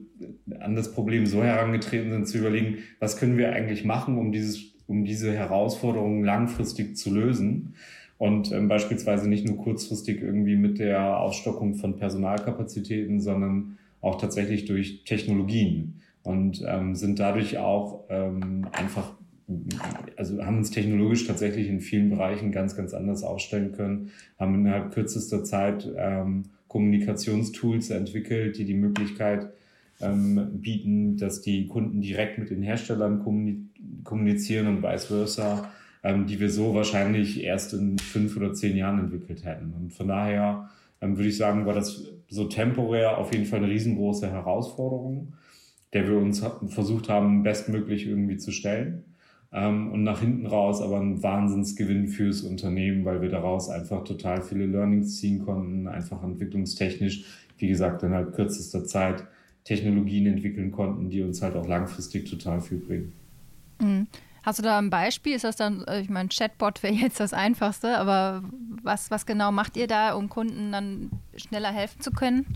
an 0.58 0.74
das 0.74 0.92
Problem 0.92 1.26
so 1.26 1.42
herangetreten 1.42 2.10
sind, 2.10 2.26
zu 2.28 2.38
überlegen, 2.38 2.78
was 2.98 3.16
können 3.18 3.38
wir 3.38 3.52
eigentlich 3.52 3.84
machen, 3.84 4.18
um 4.18 4.32
dieses 4.32 4.75
um 4.86 5.04
diese 5.04 5.32
Herausforderungen 5.32 6.24
langfristig 6.24 6.96
zu 6.96 7.12
lösen. 7.14 7.74
Und 8.18 8.50
ähm, 8.52 8.68
beispielsweise 8.68 9.28
nicht 9.28 9.46
nur 9.46 9.58
kurzfristig 9.58 10.22
irgendwie 10.22 10.56
mit 10.56 10.78
der 10.78 11.20
Ausstockung 11.20 11.74
von 11.74 11.96
Personalkapazitäten, 11.96 13.20
sondern 13.20 13.78
auch 14.00 14.18
tatsächlich 14.18 14.64
durch 14.64 15.04
Technologien. 15.04 16.00
Und 16.22 16.64
ähm, 16.66 16.94
sind 16.94 17.18
dadurch 17.18 17.58
auch 17.58 18.04
ähm, 18.08 18.66
einfach, 18.72 19.12
also 20.16 20.42
haben 20.44 20.58
uns 20.58 20.70
technologisch 20.70 21.26
tatsächlich 21.26 21.68
in 21.68 21.80
vielen 21.80 22.10
Bereichen 22.10 22.52
ganz, 22.52 22.74
ganz 22.74 22.94
anders 22.94 23.22
aufstellen 23.22 23.72
können, 23.72 24.10
haben 24.38 24.54
innerhalb 24.54 24.92
kürzester 24.92 25.44
Zeit 25.44 25.88
ähm, 25.96 26.44
Kommunikationstools 26.68 27.90
entwickelt, 27.90 28.58
die 28.58 28.64
die 28.64 28.74
Möglichkeit 28.74 29.52
ähm, 30.00 30.60
bieten, 30.60 31.16
dass 31.16 31.42
die 31.42 31.68
Kunden 31.68 32.00
direkt 32.00 32.38
mit 32.38 32.50
den 32.50 32.62
Herstellern 32.62 33.20
kommunizieren 33.20 33.75
und 34.04 34.82
vice 34.82 35.04
versa, 35.06 35.70
ähm, 36.02 36.26
die 36.26 36.38
wir 36.40 36.50
so 36.50 36.74
wahrscheinlich 36.74 37.42
erst 37.42 37.74
in 37.74 37.98
fünf 37.98 38.36
oder 38.36 38.52
zehn 38.52 38.76
Jahren 38.76 39.00
entwickelt 39.00 39.44
hätten. 39.44 39.72
Und 39.72 39.92
von 39.92 40.08
daher 40.08 40.68
ähm, 41.00 41.16
würde 41.16 41.28
ich 41.28 41.36
sagen, 41.36 41.66
war 41.66 41.74
das 41.74 42.04
so 42.28 42.44
temporär 42.44 43.18
auf 43.18 43.32
jeden 43.32 43.46
Fall 43.46 43.60
eine 43.60 43.72
riesengroße 43.72 44.30
Herausforderung, 44.30 45.34
der 45.92 46.08
wir 46.08 46.16
uns 46.18 46.44
versucht 46.68 47.08
haben, 47.08 47.42
bestmöglich 47.42 48.06
irgendwie 48.06 48.36
zu 48.36 48.50
stellen. 48.50 49.04
Ähm, 49.52 49.92
und 49.92 50.02
nach 50.02 50.20
hinten 50.20 50.46
raus 50.46 50.82
aber 50.82 51.00
ein 51.00 51.22
Wahnsinnsgewinn 51.22 52.08
fürs 52.08 52.42
Unternehmen, 52.42 53.04
weil 53.04 53.22
wir 53.22 53.28
daraus 53.28 53.68
einfach 53.68 54.04
total 54.04 54.42
viele 54.42 54.66
Learnings 54.66 55.18
ziehen 55.18 55.44
konnten, 55.44 55.88
einfach 55.88 56.22
entwicklungstechnisch, 56.22 57.24
wie 57.58 57.68
gesagt, 57.68 58.02
innerhalb 58.02 58.34
kürzester 58.34 58.84
Zeit 58.84 59.24
Technologien 59.64 60.26
entwickeln 60.26 60.70
konnten, 60.70 61.10
die 61.10 61.22
uns 61.22 61.42
halt 61.42 61.56
auch 61.56 61.66
langfristig 61.66 62.28
total 62.28 62.60
viel 62.60 62.78
bringen. 62.78 63.12
Mhm. 63.80 64.06
Hast 64.42 64.60
du 64.60 64.62
da 64.62 64.78
ein 64.78 64.90
Beispiel? 64.90 65.34
Ist 65.34 65.42
das 65.42 65.56
dann, 65.56 65.82
äh, 65.88 66.00
ich 66.00 66.08
meine, 66.08 66.28
Chatbot 66.28 66.82
wäre 66.82 66.94
jetzt 67.02 67.18
das 67.18 67.32
Einfachste, 67.32 67.98
aber 67.98 68.44
was, 68.82 69.10
was 69.10 69.26
genau 69.26 69.50
macht 69.50 69.76
ihr 69.76 69.88
da, 69.88 70.14
um 70.14 70.28
Kunden 70.28 70.72
dann 70.72 71.10
schneller 71.36 71.72
helfen 71.72 72.00
zu 72.00 72.12
können? 72.12 72.46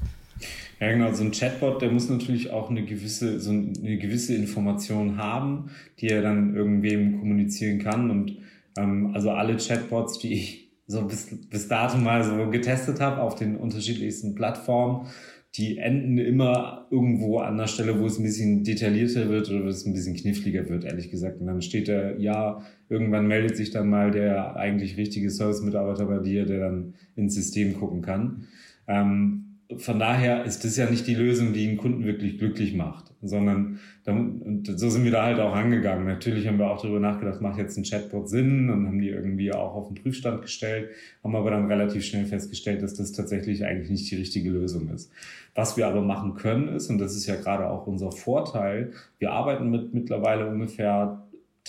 Ja, 0.78 0.90
genau. 0.92 1.12
So 1.12 1.24
ein 1.24 1.32
Chatbot, 1.32 1.82
der 1.82 1.90
muss 1.90 2.08
natürlich 2.08 2.50
auch 2.50 2.70
eine 2.70 2.84
gewisse, 2.84 3.40
so 3.40 3.50
eine 3.50 3.98
gewisse 3.98 4.34
Information 4.34 5.18
haben, 5.18 5.70
die 5.98 6.08
er 6.08 6.22
dann 6.22 6.54
irgendwem 6.54 7.18
kommunizieren 7.18 7.80
kann. 7.80 8.10
Und 8.10 8.38
ähm, 8.78 9.10
also 9.14 9.30
alle 9.30 9.56
Chatbots, 9.56 10.18
die 10.18 10.32
ich 10.32 10.70
so 10.86 11.02
bis, 11.02 11.28
bis 11.48 11.68
dato 11.68 11.98
mal 11.98 12.24
so 12.24 12.50
getestet 12.50 13.00
habe 13.00 13.20
auf 13.20 13.34
den 13.34 13.56
unterschiedlichsten 13.56 14.34
Plattformen, 14.34 15.06
die 15.54 15.78
enden 15.78 16.19
immer 16.19 16.87
irgendwo 16.90 17.38
an 17.38 17.59
der 17.59 17.66
Stelle, 17.66 17.99
wo 17.99 18.07
es 18.07 18.19
ein 18.19 18.23
bisschen 18.23 18.62
detaillierter 18.62 19.28
wird 19.28 19.50
oder 19.50 19.64
wo 19.64 19.69
es 19.69 19.85
ein 19.85 19.92
bisschen 19.92 20.14
kniffliger 20.14 20.69
wird, 20.69 20.85
ehrlich 20.85 21.11
gesagt. 21.11 21.40
Und 21.40 21.49
dann 21.49 21.61
steht 21.61 21.88
da, 21.88 22.16
ja, 22.16 22.62
irgendwann 22.88 23.26
meldet 23.26 23.57
sich 23.57 23.71
dann 23.71 23.88
mal 23.88 24.12
der 24.12 24.57
eigentlich 24.57 24.97
richtige 24.97 25.28
Service-Mitarbeiter 25.28 26.07
bei 26.07 26.19
dir, 26.19 26.47
der 26.47 26.61
dann 26.61 26.95
ins 27.16 27.35
System 27.35 27.75
gucken 27.75 28.00
kann. 28.00 28.47
Ähm, 28.87 29.50
von 29.76 29.98
daher 29.98 30.44
ist 30.44 30.64
das 30.64 30.76
ja 30.76 30.90
nicht 30.90 31.06
die 31.06 31.14
Lösung, 31.14 31.52
die 31.52 31.68
einen 31.68 31.76
Kunden 31.76 32.04
wirklich 32.04 32.38
glücklich 32.38 32.74
macht, 32.74 33.12
sondern 33.22 33.78
und 34.06 34.66
so 34.66 34.90
sind 34.90 35.04
wir 35.04 35.12
da 35.12 35.24
halt 35.24 35.38
auch 35.38 35.54
angegangen. 35.54 36.04
Natürlich 36.04 36.48
haben 36.48 36.58
wir 36.58 36.68
auch 36.68 36.82
darüber 36.82 36.98
nachgedacht, 36.98 37.40
macht 37.40 37.58
jetzt 37.58 37.76
ein 37.76 37.84
Chatbot 37.84 38.28
Sinn 38.28 38.68
und 38.68 38.86
haben 38.86 38.98
die 38.98 39.10
irgendwie 39.10 39.52
auch 39.52 39.74
auf 39.74 39.86
den 39.86 39.94
Prüfstand 39.94 40.42
gestellt, 40.42 40.90
haben 41.22 41.36
aber 41.36 41.52
dann 41.52 41.66
relativ 41.66 42.04
schnell 42.04 42.24
festgestellt, 42.24 42.82
dass 42.82 42.94
das 42.94 43.12
tatsächlich 43.12 43.64
eigentlich 43.64 43.90
nicht 43.90 44.10
die 44.10 44.16
richtige 44.16 44.50
Lösung 44.50 44.88
ist. 44.88 45.12
Was 45.54 45.76
wir 45.76 45.86
aber 45.86 46.00
machen 46.00 46.34
können 46.34 46.68
ist, 46.68 46.90
und 46.90 46.98
das 46.98 47.14
ist 47.14 47.26
ja 47.26 47.36
gerade 47.36 47.68
auch 47.68 47.86
unser 47.86 48.10
Vorteil, 48.10 48.92
wir 49.18 49.30
arbeiten 49.30 49.70
mit 49.70 49.94
mittlerweile 49.94 50.48
ungefähr 50.48 51.22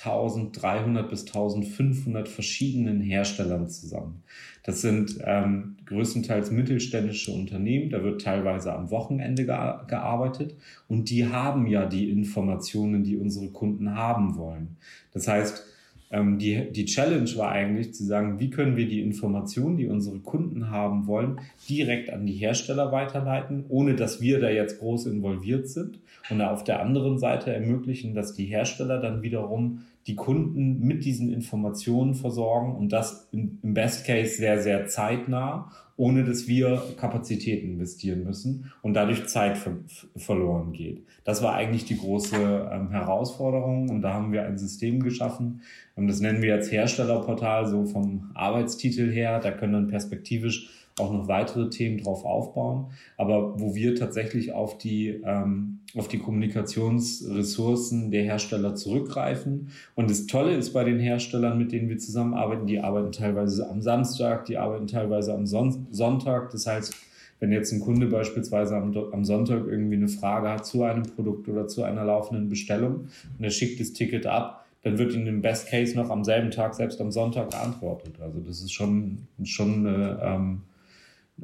1300 0.04 1.10
bis 1.10 1.28
1500 1.28 2.28
verschiedenen 2.28 3.02
Herstellern 3.02 3.70
zusammen. 3.70 4.24
Das 4.64 4.82
sind 4.82 5.18
ähm, 5.24 5.78
größtenteils 5.86 6.52
mittelständische 6.52 7.32
Unternehmen, 7.32 7.90
da 7.90 8.04
wird 8.04 8.22
teilweise 8.22 8.74
am 8.74 8.92
Wochenende 8.92 9.46
gearbeitet 9.46 10.56
und 10.88 11.10
die 11.10 11.28
haben 11.28 11.68
ja 11.68 11.86
die 11.86 12.10
Informationen, 12.10 13.04
die 13.04 13.18
unsere 13.18 13.50
Kunden 13.50 13.96
haben 13.96 14.38
wollen. 14.38 14.78
Das 15.14 15.28
heißt, 15.28 15.66
ähm, 16.12 16.38
die, 16.38 16.72
die 16.72 16.86
Challenge 16.86 17.30
war 17.38 17.52
eigentlich 17.52 17.94
zu 17.94 18.04
sagen, 18.04 18.40
wie 18.40 18.50
können 18.50 18.76
wir 18.76 18.88
die 18.88 19.02
Informationen, 19.02 19.78
die 19.78 19.88
unsere 19.88 20.20
Kunden 20.20 20.70
haben 20.70 21.08
wollen, 21.08 21.40
direkt 21.70 22.12
an 22.12 22.26
die 22.26 22.34
Hersteller 22.34 22.92
weiterleiten, 22.92 23.66
ohne 23.70 23.96
dass 23.96 24.22
wir 24.22 24.40
da 24.40 24.50
jetzt 24.50 24.80
groß 24.80 25.06
involviert 25.06 25.70
sind. 25.70 26.00
Und 26.30 26.42
auf 26.42 26.64
der 26.64 26.82
anderen 26.82 27.18
Seite 27.18 27.54
ermöglichen, 27.54 28.14
dass 28.14 28.34
die 28.34 28.46
Hersteller 28.46 29.00
dann 29.00 29.22
wiederum 29.22 29.84
die 30.08 30.16
Kunden 30.16 30.80
mit 30.80 31.06
diesen 31.06 31.32
Informationen 31.32 32.16
versorgen 32.16 32.76
und 32.76 32.92
das 32.92 33.30
im 33.32 33.60
Best 33.62 34.06
Case 34.06 34.36
sehr, 34.36 34.62
sehr 34.62 34.88
zeitnah, 34.88 35.72
ohne 35.96 36.24
dass 36.24 36.48
wir 36.48 36.82
Kapazitäten 36.98 37.74
investieren 37.74 38.24
müssen 38.24 38.72
und 38.82 38.96
dadurch 38.96 39.28
Zeit 39.28 39.58
ver 39.58 39.78
verloren 40.16 40.72
geht. 40.72 41.06
Das 41.24 41.44
war 41.44 41.54
eigentlich 41.54 41.86
die 41.86 41.98
große 41.98 42.70
ähm, 42.72 42.90
Herausforderung 42.90 43.90
und 43.90 44.02
da 44.02 44.14
haben 44.14 44.32
wir 44.32 44.44
ein 44.44 44.58
System 44.58 45.02
geschaffen. 45.02 45.62
Ähm, 45.96 46.08
das 46.08 46.20
nennen 46.20 46.42
wir 46.42 46.56
jetzt 46.56 46.72
Herstellerportal, 46.72 47.68
so 47.68 47.86
vom 47.86 48.32
Arbeitstitel 48.34 49.12
her. 49.12 49.40
Da 49.40 49.52
können 49.52 49.74
dann 49.74 49.88
perspektivisch 49.88 50.81
auch 51.00 51.12
noch 51.12 51.28
weitere 51.28 51.70
Themen 51.70 51.98
drauf 51.98 52.26
aufbauen, 52.26 52.88
aber 53.18 53.60
wo 53.60 53.76
wir 53.76 53.96
tatsächlich 53.96 54.54
auf 54.54 54.78
die, 54.78 55.22
ähm, 55.26 55.80
auf 55.96 56.08
die 56.08 56.20
Kommunikationsressourcen 56.20 58.12
der 58.12 58.24
Hersteller 58.24 58.76
zurückgreifen. 58.76 59.70
Und 59.96 60.10
das 60.10 60.28
Tolle 60.28 60.56
ist 60.56 60.74
bei 60.74 60.84
den 60.84 61.00
Herstellern, 61.00 61.58
mit 61.58 61.72
denen 61.72 61.90
wir 61.90 61.98
zusammenarbeiten, 61.98 62.68
die 62.68 62.80
arbeiten 62.80 63.12
teilweise 63.12 63.70
am 63.70 63.82
Samstag, 63.82 64.46
die 64.46 64.58
arbeiten 64.58 64.88
teilweise 64.88 65.34
am 65.34 65.46
Son 65.46 65.88
Sonntag. 65.92 66.52
Das 66.52 66.68
heißt, 66.68 66.94
wenn 67.40 67.52
jetzt 67.52 67.72
ein 67.72 67.80
Kunde 67.80 68.08
beispielsweise 68.08 68.76
am, 68.78 68.96
am, 69.12 69.26
Sonntag 69.26 69.66
irgendwie 69.68 69.96
eine 69.96 70.08
Frage 70.08 70.50
hat 70.50 70.66
zu 70.66 70.84
einem 70.84 71.04
Produkt 71.04 71.50
oder 71.50 71.68
zu 71.68 71.84
einer 71.84 72.06
laufenden 72.06 72.50
Bestellung 72.50 73.08
und 73.38 73.44
er 73.44 73.50
schickt 73.50 73.80
das 73.80 73.94
Ticket 73.94 74.28
ab, 74.28 74.66
dann 74.84 74.98
wird 74.98 75.14
ihnen 75.14 75.28
im 75.28 75.42
Best 75.42 75.68
Case 75.68 75.96
noch 75.96 76.10
am 76.10 76.24
selben 76.24 76.52
Tag, 76.52 76.76
selbst 76.76 77.02
am 77.02 77.12
Sonntag 77.12 77.52
geantwortet. 77.52 78.16
Also 78.22 78.40
das 78.40 78.62
ist 78.62 78.72
schon, 78.72 79.28
schon 79.44 79.86
eine, 79.86 80.20
ähm, 80.24 80.62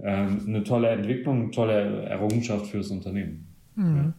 eine 0.04 0.64
tolle 0.64 0.90
Entwicklung, 0.90 1.44
eine 1.44 1.52
tolle 1.52 2.04
Errungenschaft 2.04 2.68
fürs 2.68 2.90
Unternehmen. 2.90 3.48
Mhm. 3.76 4.14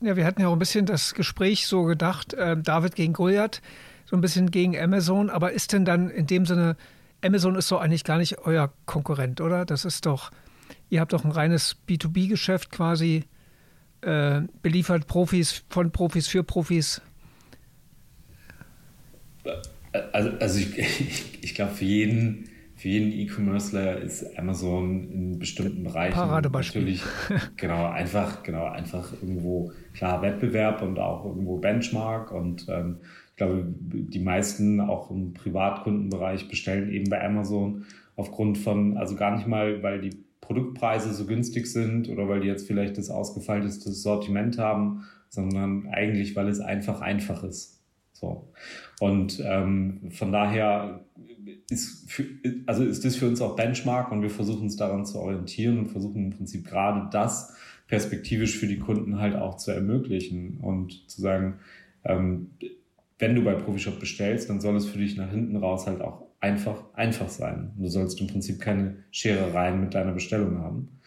Ja. 0.00 0.08
ja. 0.08 0.16
wir 0.16 0.26
hatten 0.26 0.40
ja 0.40 0.48
auch 0.48 0.52
ein 0.52 0.58
bisschen 0.58 0.86
das 0.86 1.14
Gespräch 1.14 1.66
so 1.66 1.84
gedacht, 1.84 2.34
äh, 2.34 2.56
David 2.56 2.94
gegen 2.96 3.12
Goliath, 3.12 3.62
so 4.04 4.16
ein 4.16 4.20
bisschen 4.20 4.50
gegen 4.50 4.78
Amazon, 4.78 5.30
aber 5.30 5.52
ist 5.52 5.72
denn 5.72 5.84
dann 5.84 6.10
in 6.10 6.26
dem 6.26 6.46
Sinne, 6.46 6.76
Amazon 7.22 7.54
ist 7.56 7.70
doch 7.70 7.80
eigentlich 7.80 8.04
gar 8.04 8.18
nicht 8.18 8.38
euer 8.38 8.72
Konkurrent, 8.84 9.40
oder? 9.40 9.64
Das 9.64 9.84
ist 9.84 10.06
doch, 10.06 10.30
ihr 10.90 11.00
habt 11.00 11.12
doch 11.12 11.24
ein 11.24 11.30
reines 11.30 11.76
B2B-Geschäft 11.88 12.70
quasi, 12.70 13.24
äh, 14.02 14.42
beliefert 14.62 15.06
Profis 15.06 15.64
von 15.68 15.90
Profis 15.90 16.28
für 16.28 16.44
Profis. 16.44 17.00
Also, 20.12 20.30
also 20.40 20.58
ich, 20.58 20.78
ich, 20.78 21.38
ich 21.42 21.54
glaube, 21.54 21.72
für 21.72 21.84
jeden 21.84 22.48
für 22.76 22.88
jeden 22.88 23.10
E-Commercer 23.10 24.00
ist 24.02 24.38
Amazon 24.38 25.10
in 25.10 25.38
bestimmten 25.38 25.84
Bereichen 25.84 26.14
Paradebeispiel. 26.14 26.82
natürlich 26.82 27.02
genau 27.56 27.86
einfach 27.86 28.42
genau 28.42 28.66
einfach 28.66 29.12
irgendwo 29.14 29.72
klar 29.94 30.20
Wettbewerb 30.20 30.82
und 30.82 30.98
auch 30.98 31.24
irgendwo 31.24 31.56
Benchmark 31.56 32.32
und 32.32 32.66
ähm, 32.68 32.98
ich 33.30 33.36
glaube 33.36 33.64
die 33.66 34.20
meisten 34.20 34.80
auch 34.80 35.10
im 35.10 35.32
Privatkundenbereich 35.32 36.48
bestellen 36.48 36.92
eben 36.92 37.08
bei 37.08 37.24
Amazon 37.24 37.86
aufgrund 38.14 38.58
von 38.58 38.98
also 38.98 39.16
gar 39.16 39.34
nicht 39.34 39.46
mal 39.46 39.82
weil 39.82 40.00
die 40.00 40.26
Produktpreise 40.42 41.12
so 41.14 41.26
günstig 41.26 41.66
sind 41.66 42.10
oder 42.10 42.28
weil 42.28 42.40
die 42.40 42.46
jetzt 42.48 42.66
vielleicht 42.66 42.98
das 42.98 43.10
ausgefeilteste 43.10 43.90
Sortiment 43.90 44.58
haben, 44.58 45.04
sondern 45.28 45.88
eigentlich 45.88 46.36
weil 46.36 46.48
es 46.48 46.60
einfach 46.60 47.00
einfach 47.00 47.42
ist. 47.42 47.75
So 48.18 48.48
und 49.00 49.42
ähm, 49.44 50.10
von 50.10 50.32
daher 50.32 51.04
ist, 51.70 52.10
für, 52.10 52.24
also 52.66 52.84
ist 52.84 53.04
das 53.04 53.16
für 53.16 53.28
uns 53.28 53.40
auch 53.40 53.56
Benchmark 53.56 54.10
und 54.10 54.22
wir 54.22 54.30
versuchen 54.30 54.62
uns 54.62 54.76
daran 54.76 55.04
zu 55.04 55.18
orientieren 55.18 55.78
und 55.78 55.86
versuchen 55.86 56.24
im 56.24 56.30
Prinzip 56.30 56.66
gerade 56.66 57.08
das 57.10 57.54
perspektivisch 57.88 58.58
für 58.58 58.66
die 58.66 58.78
Kunden 58.78 59.18
halt 59.18 59.36
auch 59.36 59.56
zu 59.56 59.70
ermöglichen 59.70 60.58
und 60.60 61.08
zu 61.08 61.20
sagen, 61.20 61.60
ähm, 62.04 62.50
wenn 63.18 63.34
du 63.34 63.44
bei 63.44 63.54
Profishop 63.54 64.00
bestellst, 64.00 64.50
dann 64.50 64.60
soll 64.60 64.76
es 64.76 64.86
für 64.86 64.98
dich 64.98 65.16
nach 65.16 65.30
hinten 65.30 65.56
raus 65.56 65.86
halt 65.86 66.00
auch 66.00 66.26
einfach, 66.40 66.84
einfach 66.94 67.28
sein. 67.28 67.72
Du 67.76 67.88
sollst 67.88 68.20
im 68.20 68.26
Prinzip 68.26 68.60
keine 68.60 69.04
Scherereien 69.10 69.80
mit 69.80 69.94
deiner 69.94 70.12
Bestellung 70.12 70.58
haben. 70.58 71.00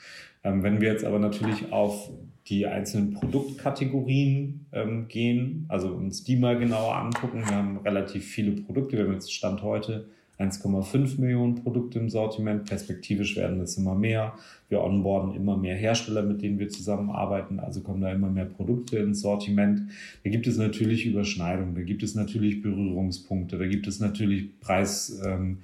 Ähm, 0.43 0.63
wenn 0.63 0.81
wir 0.81 0.91
jetzt 0.91 1.05
aber 1.05 1.19
natürlich 1.19 1.71
auf 1.71 2.09
die 2.47 2.65
einzelnen 2.65 3.13
Produktkategorien 3.13 4.65
ähm, 4.71 5.07
gehen, 5.07 5.65
also 5.67 5.89
uns 5.89 6.23
die 6.23 6.35
mal 6.35 6.57
genauer 6.57 6.95
angucken, 6.95 7.43
wir 7.45 7.55
haben 7.55 7.77
relativ 7.77 8.25
viele 8.25 8.51
Produkte, 8.51 8.97
wir 8.97 9.05
haben 9.05 9.13
jetzt 9.13 9.33
Stand 9.33 9.61
heute 9.61 10.07
1,5 10.39 11.19
Millionen 11.19 11.55
Produkte 11.55 11.99
im 11.99 12.09
Sortiment. 12.09 12.65
Perspektivisch 12.65 13.35
werden 13.35 13.59
es 13.59 13.77
immer 13.77 13.93
mehr. 13.93 14.33
Wir 14.69 14.81
onboarden 14.81 15.35
immer 15.35 15.57
mehr 15.57 15.75
Hersteller, 15.75 16.23
mit 16.23 16.41
denen 16.41 16.59
wir 16.59 16.69
zusammenarbeiten. 16.69 17.59
Also 17.59 17.81
kommen 17.81 18.01
da 18.01 18.11
immer 18.11 18.29
mehr 18.29 18.45
Produkte 18.45 18.99
ins 18.99 19.19
Sortiment. 19.19 19.81
Da 20.23 20.29
gibt 20.29 20.47
es 20.47 20.57
natürlich 20.57 21.05
Überschneidungen, 21.05 21.75
da 21.75 21.81
gibt 21.81 22.03
es 22.03 22.15
natürlich 22.15 22.61
Berührungspunkte, 22.61 23.57
da 23.57 23.67
gibt 23.67 23.85
es 23.87 23.99
natürlich 23.99 24.57
Preis, 24.61 25.21
ähm, 25.25 25.57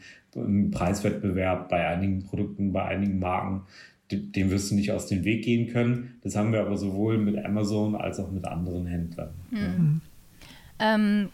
Preiswettbewerb 0.72 1.70
bei 1.70 1.88
einigen 1.88 2.24
Produkten, 2.24 2.74
bei 2.74 2.84
einigen 2.84 3.20
Marken. 3.20 3.62
Dem 4.12 4.52
wirst 4.52 4.72
du 4.72 4.76
nicht 4.76 4.92
aus 4.92 5.08
dem 5.08 5.24
Weg 5.24 5.44
gehen 5.44 5.72
können. 5.72 6.20
Das 6.24 6.36
haben 6.36 6.54
wir 6.54 6.62
aber 6.62 6.78
sowohl 6.78 7.18
mit 7.18 7.44
Amazon 7.44 7.96
als 7.96 8.20
auch 8.20 8.30
mit 8.30 8.46
anderen 8.46 8.86
Händlern. 8.86 9.34
Mhm. 9.50 10.02
Ja. 10.80 10.96
Ähm, 10.96 11.30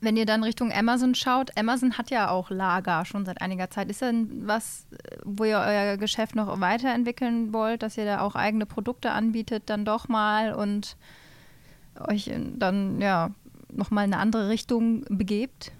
wenn 0.00 0.16
ihr 0.16 0.26
dann 0.26 0.44
Richtung 0.44 0.72
Amazon 0.72 1.14
schaut, 1.14 1.56
Amazon 1.58 1.98
hat 1.98 2.10
ja 2.10 2.30
auch 2.30 2.50
Lager 2.50 3.04
schon 3.04 3.24
seit 3.24 3.40
einiger 3.40 3.68
Zeit. 3.68 3.90
Ist 3.90 4.00
denn 4.00 4.46
was, 4.46 4.86
wo 5.24 5.44
ihr 5.44 5.58
euer 5.58 5.96
Geschäft 5.96 6.36
noch 6.36 6.60
weiterentwickeln 6.60 7.52
wollt, 7.52 7.82
dass 7.82 7.98
ihr 7.98 8.04
da 8.04 8.20
auch 8.20 8.36
eigene 8.36 8.64
Produkte 8.64 9.10
anbietet, 9.10 9.64
dann 9.66 9.84
doch 9.84 10.08
mal 10.08 10.52
und 10.54 10.96
euch 11.98 12.30
dann 12.56 13.00
ja 13.00 13.30
nochmal 13.72 14.06
in 14.06 14.14
eine 14.14 14.22
andere 14.22 14.48
Richtung 14.48 15.04
begebt? 15.08 15.72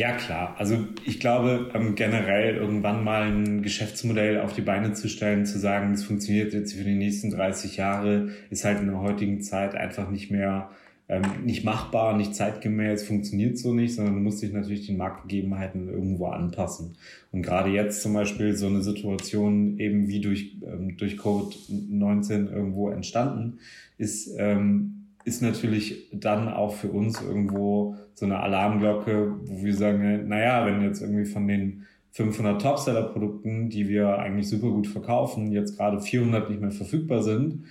Ja, 0.00 0.12
klar. 0.12 0.54
Also 0.56 0.78
ich 1.04 1.20
glaube, 1.20 1.70
ähm, 1.74 1.94
generell 1.94 2.56
irgendwann 2.56 3.04
mal 3.04 3.24
ein 3.24 3.60
Geschäftsmodell 3.60 4.40
auf 4.40 4.54
die 4.54 4.62
Beine 4.62 4.94
zu 4.94 5.10
stellen, 5.10 5.44
zu 5.44 5.58
sagen, 5.58 5.92
es 5.92 6.04
funktioniert 6.04 6.54
jetzt 6.54 6.72
für 6.72 6.84
die 6.84 6.94
nächsten 6.94 7.28
30 7.28 7.76
Jahre, 7.76 8.30
ist 8.48 8.64
halt 8.64 8.80
in 8.80 8.86
der 8.86 9.02
heutigen 9.02 9.42
Zeit 9.42 9.74
einfach 9.74 10.08
nicht 10.08 10.30
mehr 10.30 10.70
ähm, 11.10 11.44
nicht 11.44 11.64
machbar, 11.64 12.16
nicht 12.16 12.34
zeitgemäß, 12.34 13.02
funktioniert 13.02 13.58
so 13.58 13.74
nicht, 13.74 13.94
sondern 13.94 14.14
du 14.14 14.20
musst 14.20 14.40
dich 14.40 14.54
natürlich 14.54 14.86
den 14.86 14.96
Marktgegebenheiten 14.96 15.90
irgendwo 15.90 16.28
anpassen. 16.28 16.96
Und 17.30 17.42
gerade 17.42 17.68
jetzt 17.68 18.00
zum 18.00 18.14
Beispiel 18.14 18.56
so 18.56 18.68
eine 18.68 18.82
Situation 18.82 19.78
eben 19.78 20.08
wie 20.08 20.22
durch, 20.22 20.56
ähm, 20.64 20.96
durch 20.96 21.16
Covid-19 21.18 22.50
irgendwo 22.50 22.88
entstanden, 22.88 23.58
ist, 23.98 24.34
ähm, 24.38 24.99
ist 25.24 25.42
natürlich 25.42 26.08
dann 26.12 26.48
auch 26.48 26.74
für 26.74 26.88
uns 26.88 27.20
irgendwo 27.20 27.96
so 28.14 28.26
eine 28.26 28.40
Alarmglocke, 28.40 29.34
wo 29.44 29.64
wir 29.64 29.74
sagen, 29.74 30.28
naja, 30.28 30.66
wenn 30.66 30.82
jetzt 30.82 31.02
irgendwie 31.02 31.26
von 31.26 31.46
den 31.46 31.86
500 32.12 32.60
Topseller-Produkten, 32.60 33.68
die 33.68 33.88
wir 33.88 34.18
eigentlich 34.18 34.48
super 34.48 34.70
gut 34.70 34.86
verkaufen, 34.86 35.52
jetzt 35.52 35.76
gerade 35.76 36.00
400 36.00 36.50
nicht 36.50 36.60
mehr 36.60 36.72
verfügbar 36.72 37.22
sind, 37.22 37.64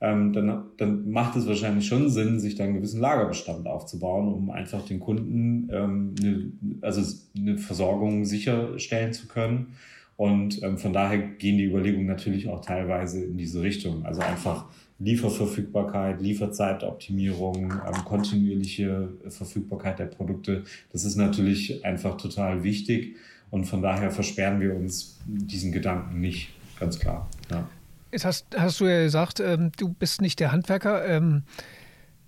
ähm, 0.00 0.32
dann, 0.32 0.64
dann 0.76 1.10
macht 1.10 1.36
es 1.36 1.46
wahrscheinlich 1.46 1.86
schon 1.86 2.10
Sinn, 2.10 2.40
sich 2.40 2.56
da 2.56 2.64
einen 2.64 2.74
gewissen 2.74 3.00
Lagerbestand 3.00 3.66
aufzubauen, 3.66 4.32
um 4.32 4.50
einfach 4.50 4.84
den 4.84 5.00
Kunden 5.00 5.68
ähm, 5.72 6.14
eine, 6.20 6.52
also 6.82 7.02
eine 7.36 7.58
Versorgung 7.58 8.24
sicherstellen 8.24 9.12
zu 9.12 9.28
können. 9.28 9.68
Und 10.16 10.62
ähm, 10.62 10.78
von 10.78 10.92
daher 10.92 11.18
gehen 11.18 11.58
die 11.58 11.64
Überlegungen 11.64 12.06
natürlich 12.06 12.48
auch 12.48 12.60
teilweise 12.60 13.24
in 13.24 13.36
diese 13.36 13.62
Richtung. 13.62 14.04
Also 14.04 14.20
einfach 14.20 14.66
Lieferverfügbarkeit, 14.98 16.20
Lieferzeitoptimierung, 16.20 17.72
ähm, 17.72 18.04
kontinuierliche 18.04 19.08
Verfügbarkeit 19.28 19.98
der 19.98 20.06
Produkte. 20.06 20.64
Das 20.92 21.04
ist 21.04 21.16
natürlich 21.16 21.84
einfach 21.84 22.16
total 22.16 22.62
wichtig. 22.62 23.16
Und 23.50 23.64
von 23.66 23.82
daher 23.82 24.10
versperren 24.10 24.60
wir 24.60 24.74
uns 24.74 25.20
diesen 25.26 25.72
Gedanken 25.72 26.20
nicht, 26.20 26.50
ganz 26.78 26.98
klar. 26.98 27.28
Ja. 27.50 27.68
Jetzt 28.10 28.24
hast, 28.24 28.46
hast 28.56 28.80
du 28.80 28.86
ja 28.86 29.02
gesagt, 29.02 29.40
ähm, 29.40 29.72
du 29.76 29.88
bist 29.88 30.20
nicht 30.20 30.40
der 30.40 30.52
Handwerker. 30.52 31.06
Ähm, 31.06 31.42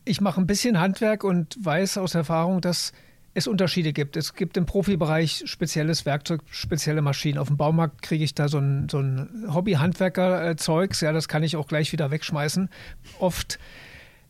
ich 0.05 0.21
mache 0.21 0.41
ein 0.41 0.47
bisschen 0.47 0.79
Handwerk 0.79 1.25
und 1.25 1.57
weiß 1.61 1.99
aus 1.99 2.15
Erfahrung, 2.15 2.61
dass 2.61 2.93
es 3.37 3.47
Unterschiede 3.47 3.93
gibt. 3.93 4.17
Es 4.17 4.35
gibt 4.35 4.57
im 4.57 4.65
Profibereich 4.65 5.43
spezielles 5.45 6.07
Werkzeug, 6.07 6.41
spezielle 6.51 7.03
Maschinen. 7.03 7.39
Auf 7.39 7.49
dem 7.49 7.59
Baumarkt 7.59 8.01
kriege 8.01 8.25
ich 8.25 8.35
da 8.35 8.49
so 8.49 8.59
ein, 8.59 8.89
so 8.89 8.99
ein 8.99 9.47
Hobby-Handwerker-Zeugs. 9.53 11.03
Ja, 11.03 11.13
das 11.13 11.29
kann 11.29 11.43
ich 11.43 11.57
auch 11.57 11.69
gleich 11.69 11.93
wieder 11.93 12.11
wegschmeißen. 12.11 12.71
Oft. 13.19 13.59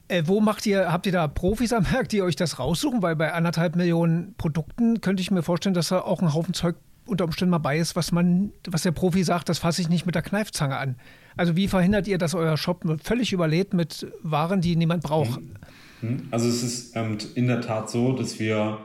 Äh, 0.09 0.25
wo 0.27 0.41
macht 0.41 0.67
ihr, 0.67 0.93
habt 0.93 1.07
ihr 1.07 1.13
da 1.13 1.29
Profis 1.29 1.73
am 1.73 1.91
Werk, 1.93 2.09
die 2.09 2.23
euch 2.23 2.37
das 2.37 2.59
raussuchen? 2.59 3.03
Weil 3.03 3.15
bei 3.15 3.33
anderthalb 3.33 3.77
Millionen 3.77 4.35
Produkten 4.39 5.01
könnte 5.01 5.21
ich 5.21 5.31
mir 5.31 5.43
vorstellen, 5.43 5.75
dass 5.75 5.89
da 5.89 6.01
auch 6.01 6.21
ein 6.21 6.35
Haufen 6.35 6.55
Zeug 6.55 6.77
unter 7.07 7.25
Umständen 7.25 7.51
mal 7.51 7.59
bei 7.59 7.79
ist, 7.79 7.95
was 7.95 8.11
man, 8.11 8.53
was 8.67 8.83
der 8.83 8.91
Profi 8.91 9.23
sagt, 9.23 9.49
das 9.49 9.59
fasse 9.59 9.81
ich 9.83 9.89
nicht 9.89 10.07
mit 10.07 10.17
der 10.17 10.23
Kneifzange 10.23 10.77
an. 10.77 10.97
Also 11.37 11.55
wie 11.55 11.69
verhindert 11.69 12.09
ihr, 12.09 12.19
dass 12.19 12.35
euer 12.35 12.57
Shop 12.57 12.85
völlig 13.05 13.33
überlädt 13.33 13.73
mit 13.73 14.07
Waren, 14.23 14.61
die 14.61 14.75
niemand 14.75 15.05
braucht? 15.05 15.41
Mhm. 15.41 15.55
Mhm. 16.03 16.29
Also 16.31 16.49
es 16.49 16.63
ist 16.63 16.97
ähm, 16.97 17.19
in 17.35 17.47
der 17.47 17.61
Tat 17.61 17.91
so, 17.91 18.13
dass 18.13 18.39
wir, 18.39 18.79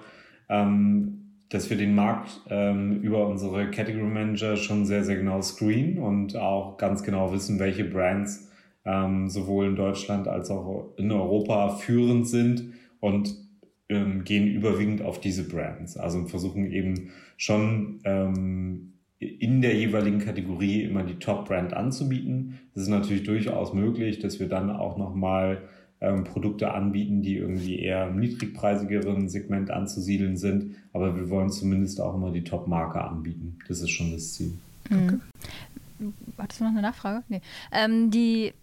dass 1.52 1.70
wir 1.70 1.78
den 1.78 1.96
Markt 1.96 2.42
ähm, 2.50 3.02
über 3.02 3.28
unsere 3.28 3.70
Category 3.72 4.10
Manager 4.10 4.56
schon 4.56 4.86
sehr, 4.86 5.04
sehr 5.04 5.18
genau 5.18 5.42
screenen 5.42 5.98
und 5.98 6.36
auch 6.36 6.78
ganz 6.78 7.04
genau 7.04 7.34
wissen, 7.34 7.60
welche 7.60 7.84
Brands 7.84 8.50
ähm, 8.86 9.30
sowohl 9.30 9.68
in 9.68 9.76
Deutschland 9.76 10.28
als 10.28 10.50
auch 10.50 10.94
in 10.98 11.12
Europa 11.12 11.70
führend 11.70 12.28
sind 12.28 12.74
und 13.00 13.36
ähm, 13.90 14.24
gehen 14.24 14.48
überwiegend 14.48 15.02
auf 15.02 15.20
diese 15.20 15.48
Brands. 15.48 15.98
Also 15.98 16.26
versuchen 16.26 16.72
eben 16.72 17.12
schon 17.38 18.00
ähm, 18.06 18.94
in 19.20 19.62
der 19.62 19.76
jeweiligen 19.76 20.20
Kategorie 20.20 20.84
immer 20.84 21.04
die 21.04 21.20
Top-Brand 21.20 21.74
anzubieten. 21.74 22.60
Das 22.74 22.84
ist 22.84 22.90
natürlich 22.90 23.24
durchaus 23.24 23.74
möglich, 23.74 24.20
dass 24.20 24.40
wir 24.40 24.48
dann 24.48 24.72
auch 24.72 24.98
nochmal 24.98 25.62
ähm, 26.02 26.24
Produkte 26.24 26.74
anbieten, 26.74 27.22
die 27.22 27.38
irgendwie 27.38 27.80
eher 27.80 28.08
im 28.08 28.20
niedrigpreisigeren 28.20 29.30
Segment 29.30 29.70
anzusiedeln 29.70 30.36
sind. 30.36 30.76
Aber 30.94 31.16
wir 31.16 31.30
wollen 31.30 31.52
zumindest 31.52 32.02
auch 32.02 32.16
immer 32.16 32.32
die 32.32 32.44
Top-Marke 32.44 33.02
anbieten. 33.02 33.60
Das 33.68 33.82
ist 33.82 33.92
schon 33.92 34.12
das 34.12 34.34
Ziel. 34.34 34.54
Mhm. 34.90 35.22
Hattest 36.40 36.60
du 36.60 36.64
noch 36.64 36.72
eine 36.72 36.82
Nachfrage? 36.82 37.24
Nee. 37.30 37.42
Ähm, 37.72 38.10
die, 38.10 38.54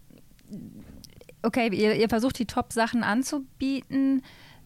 okay, 1.41 1.69
ihr, 1.73 1.95
ihr 1.95 2.09
versucht 2.09 2.37
die 2.37 2.45
Top-Sachen 2.45 3.03
anzubieten. 3.03 4.21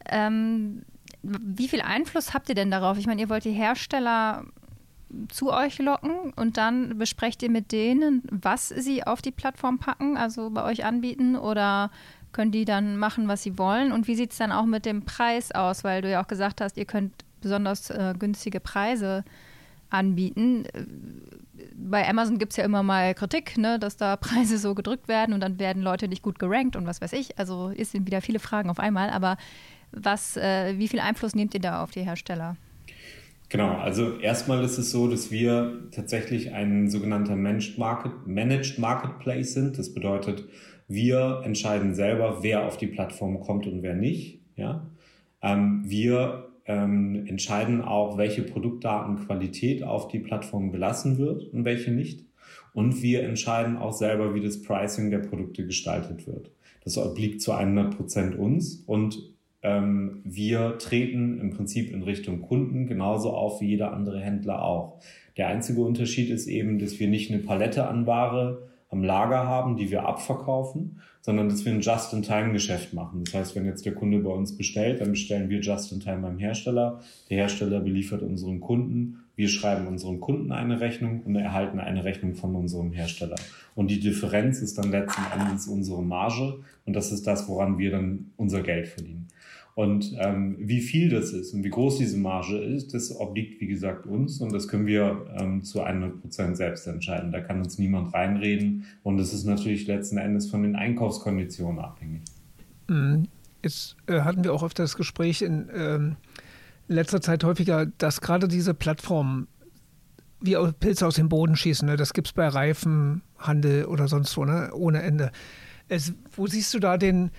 Ähm, 0.09 0.81
wie 1.21 1.67
viel 1.67 1.81
Einfluss 1.81 2.33
habt 2.33 2.49
ihr 2.49 2.55
denn 2.55 2.71
darauf? 2.71 2.97
Ich 2.97 3.05
meine, 3.05 3.21
ihr 3.21 3.29
wollt 3.29 3.45
die 3.45 3.51
Hersteller 3.51 4.45
zu 5.29 5.53
euch 5.53 5.77
locken 5.77 6.33
und 6.35 6.57
dann 6.57 6.97
besprecht 6.97 7.43
ihr 7.43 7.51
mit 7.51 7.71
denen, 7.71 8.23
was 8.31 8.69
sie 8.69 9.03
auf 9.03 9.21
die 9.21 9.31
Plattform 9.31 9.77
packen, 9.77 10.17
also 10.17 10.49
bei 10.49 10.63
euch 10.63 10.85
anbieten 10.85 11.35
oder 11.35 11.91
können 12.33 12.51
die 12.51 12.65
dann 12.65 12.97
machen, 12.97 13.27
was 13.27 13.43
sie 13.43 13.57
wollen? 13.57 13.91
Und 13.91 14.07
wie 14.07 14.15
sieht 14.15 14.31
es 14.31 14.37
dann 14.37 14.51
auch 14.51 14.65
mit 14.65 14.85
dem 14.85 15.03
Preis 15.05 15.51
aus? 15.51 15.83
Weil 15.83 16.01
du 16.01 16.09
ja 16.09 16.21
auch 16.21 16.27
gesagt 16.27 16.61
hast, 16.61 16.77
ihr 16.77 16.85
könnt 16.85 17.13
besonders 17.41 17.89
äh, 17.89 18.13
günstige 18.17 18.59
Preise 18.59 19.23
anbieten. 19.89 20.65
Bei 21.75 22.07
Amazon 22.07 22.39
gibt 22.39 22.53
es 22.53 22.57
ja 22.57 22.65
immer 22.65 22.83
mal 22.83 23.13
Kritik, 23.13 23.57
ne, 23.57 23.79
dass 23.79 23.95
da 23.95 24.15
Preise 24.17 24.57
so 24.57 24.73
gedrückt 24.73 25.07
werden 25.07 25.33
und 25.33 25.39
dann 25.39 25.59
werden 25.59 25.83
Leute 25.83 26.07
nicht 26.07 26.23
gut 26.23 26.39
gerankt 26.39 26.75
und 26.75 26.87
was 26.87 26.99
weiß 26.99 27.13
ich. 27.13 27.37
Also 27.37 27.69
ist 27.69 27.91
sind 27.91 28.07
wieder 28.07 28.21
viele 28.21 28.39
Fragen 28.39 28.69
auf 28.69 28.79
einmal. 28.79 29.09
Aber 29.11 29.37
was, 29.91 30.35
äh, 30.35 30.77
wie 30.77 30.87
viel 30.87 30.99
Einfluss 30.99 31.35
nehmt 31.35 31.53
ihr 31.53 31.61
da 31.61 31.83
auf 31.83 31.91
die 31.91 32.01
Hersteller? 32.01 32.57
Genau, 33.49 33.77
also 33.77 34.17
erstmal 34.17 34.63
ist 34.63 34.79
es 34.79 34.89
so, 34.89 35.07
dass 35.07 35.29
wir 35.29 35.87
tatsächlich 35.91 36.53
ein 36.53 36.89
sogenannter 36.89 37.35
Managed, 37.35 37.77
Market, 37.77 38.25
Managed 38.25 38.79
Marketplace 38.79 39.53
sind. 39.53 39.77
Das 39.77 39.93
bedeutet, 39.93 40.45
wir 40.87 41.41
entscheiden 41.43 41.95
selber, 41.95 42.39
wer 42.41 42.65
auf 42.65 42.77
die 42.77 42.87
Plattform 42.87 43.39
kommt 43.41 43.67
und 43.67 43.81
wer 43.81 43.95
nicht. 43.95 44.39
Ja? 44.55 44.87
Ähm, 45.41 45.83
wir 45.85 46.49
ähm, 46.65 47.25
entscheiden 47.27 47.81
auch, 47.81 48.17
welche 48.17 48.43
Produktdatenqualität 48.43 49.83
auf 49.83 50.07
die 50.07 50.19
Plattform 50.19 50.71
gelassen 50.71 51.17
wird 51.17 51.43
und 51.53 51.65
welche 51.65 51.91
nicht. 51.91 52.25
Und 52.73 53.01
wir 53.01 53.23
entscheiden 53.23 53.77
auch 53.77 53.93
selber, 53.93 54.33
wie 54.33 54.41
das 54.41 54.61
Pricing 54.61 55.11
der 55.11 55.19
Produkte 55.19 55.65
gestaltet 55.65 56.25
wird. 56.25 56.51
Das 56.83 56.97
obliegt 56.97 57.41
zu 57.41 57.53
100 57.53 57.95
Prozent 57.95 58.35
uns 58.35 58.83
und 58.87 59.33
ähm, 59.61 60.21
wir 60.25 60.77
treten 60.77 61.39
im 61.39 61.51
Prinzip 61.51 61.91
in 61.91 62.03
Richtung 62.03 62.41
Kunden 62.41 62.85
genauso 62.85 63.31
auf 63.31 63.61
wie 63.61 63.67
jeder 63.67 63.93
andere 63.93 64.19
Händler 64.19 64.61
auch. 64.63 64.99
Der 65.37 65.47
einzige 65.47 65.81
Unterschied 65.81 66.29
ist 66.29 66.47
eben, 66.47 66.79
dass 66.79 66.99
wir 66.99 67.07
nicht 67.07 67.31
eine 67.31 67.41
Palette 67.41 67.87
an 67.87 68.05
Ware 68.05 68.67
am 68.93 69.03
Lager 69.03 69.47
haben, 69.47 69.75
die 69.75 69.89
wir 69.89 70.07
abverkaufen, 70.07 71.01
sondern 71.19 71.49
dass 71.49 71.65
wir 71.65 71.73
ein 71.73 71.81
Just-in-Time-Geschäft 71.81 72.93
machen. 72.93 73.23
Das 73.25 73.33
heißt, 73.33 73.55
wenn 73.55 73.65
jetzt 73.65 73.85
der 73.85 73.95
Kunde 73.95 74.19
bei 74.19 74.29
uns 74.29 74.55
bestellt, 74.55 75.01
dann 75.01 75.11
bestellen 75.11 75.49
wir 75.49 75.61
Just-in-Time 75.61 76.19
beim 76.19 76.37
Hersteller. 76.37 77.01
Der 77.29 77.37
Hersteller 77.37 77.79
beliefert 77.79 78.21
unseren 78.21 78.59
Kunden. 78.59 79.23
Wir 79.35 79.49
schreiben 79.49 79.87
unserem 79.87 80.19
Kunden 80.19 80.51
eine 80.51 80.79
Rechnung 80.79 81.21
und 81.23 81.35
erhalten 81.35 81.79
eine 81.79 82.03
Rechnung 82.03 82.35
von 82.35 82.55
unserem 82.55 82.91
Hersteller. 82.91 83.35
Und 83.73 83.89
die 83.89 83.99
Differenz 83.99 84.59
ist 84.59 84.77
dann 84.77 84.91
letzten 84.91 85.23
Endes 85.37 85.67
unsere 85.67 86.03
Marge 86.03 86.59
und 86.85 86.95
das 86.95 87.11
ist 87.11 87.25
das, 87.25 87.47
woran 87.49 87.79
wir 87.79 87.89
dann 87.89 88.31
unser 88.37 88.61
Geld 88.61 88.87
verdienen. 88.87 89.27
Und 89.75 90.15
ähm, 90.19 90.55
wie 90.59 90.81
viel 90.81 91.09
das 91.09 91.31
ist 91.31 91.53
und 91.53 91.63
wie 91.63 91.69
groß 91.69 91.97
diese 91.97 92.17
Marge 92.17 92.57
ist, 92.57 92.93
das 92.93 93.15
obliegt, 93.15 93.59
wie 93.59 93.65
gesagt, 93.65 94.05
uns 94.05 94.39
und 94.39 94.53
das 94.53 94.67
können 94.67 94.85
wir 94.85 95.25
ähm, 95.35 95.63
zu 95.63 95.81
100 95.81 96.21
Prozent 96.21 96.57
selbst 96.57 96.85
entscheiden. 96.85 97.31
Da 97.31 97.41
kann 97.41 97.57
uns 97.59 97.79
niemand 97.79 98.13
reinreden 98.13 98.85
und 99.01 99.17
es 99.17 99.33
ist 99.33 99.45
natürlich 99.45 99.87
letzten 99.87 100.17
Endes 100.17 100.47
von 100.49 100.61
den 100.61 100.75
Einkaufskonditionen 100.75 101.79
abhängig. 101.79 102.21
Mhm. 102.87 103.27
Jetzt 103.63 103.95
äh, 104.07 104.21
hatten 104.21 104.43
wir 104.43 104.53
auch 104.53 104.63
öfter 104.63 104.83
das 104.83 104.95
Gespräch 104.95 105.41
in 105.41 105.69
ähm, 105.73 106.17
letzter 106.87 107.21
Zeit 107.21 107.43
häufiger, 107.43 107.87
dass 107.97 108.21
gerade 108.21 108.47
diese 108.47 108.73
Plattformen 108.73 109.47
wie 110.39 110.57
Pilze 110.79 111.07
aus 111.07 111.15
dem 111.15 111.29
Boden 111.29 111.55
schießen, 111.55 111.87
ne? 111.87 111.95
das 111.95 112.13
gibt 112.13 112.27
es 112.27 112.33
bei 112.33 112.47
Reifenhandel 112.47 113.85
oder 113.85 114.09
sonst 114.09 114.35
wo, 114.35 114.43
ne? 114.43 114.71
ohne 114.73 115.01
Ende. 115.01 115.31
Es, 115.87 116.13
wo 116.35 116.47
siehst 116.47 116.73
du 116.73 116.79
da 116.79 116.97
den, 116.97 117.31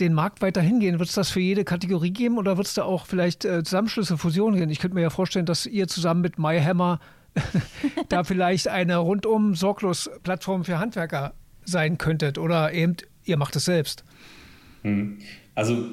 den 0.00 0.12
Markt 0.12 0.42
weiter 0.42 0.60
hingehen? 0.60 0.98
Wird 0.98 1.08
es 1.08 1.14
das 1.14 1.30
für 1.30 1.40
jede 1.40 1.64
Kategorie 1.64 2.10
geben 2.10 2.38
oder 2.38 2.56
wird 2.56 2.66
es 2.66 2.74
da 2.74 2.84
auch 2.84 3.06
vielleicht 3.06 3.44
äh, 3.44 3.62
Zusammenschlüsse, 3.62 4.18
Fusionen 4.18 4.58
geben? 4.58 4.70
Ich 4.70 4.78
könnte 4.78 4.94
mir 4.94 5.02
ja 5.02 5.10
vorstellen, 5.10 5.46
dass 5.46 5.66
ihr 5.66 5.88
zusammen 5.88 6.20
mit 6.20 6.38
MyHammer 6.38 7.00
da 8.08 8.24
vielleicht 8.24 8.68
eine 8.68 8.96
rundum 8.96 9.54
sorglos 9.54 10.10
Plattform 10.22 10.64
für 10.64 10.78
Handwerker 10.78 11.34
sein 11.64 11.98
könntet 11.98 12.38
oder 12.38 12.72
eben 12.72 12.96
ihr 13.24 13.36
macht 13.36 13.56
es 13.56 13.64
selbst. 13.64 14.04
Hm. 14.82 15.18
Also 15.54 15.88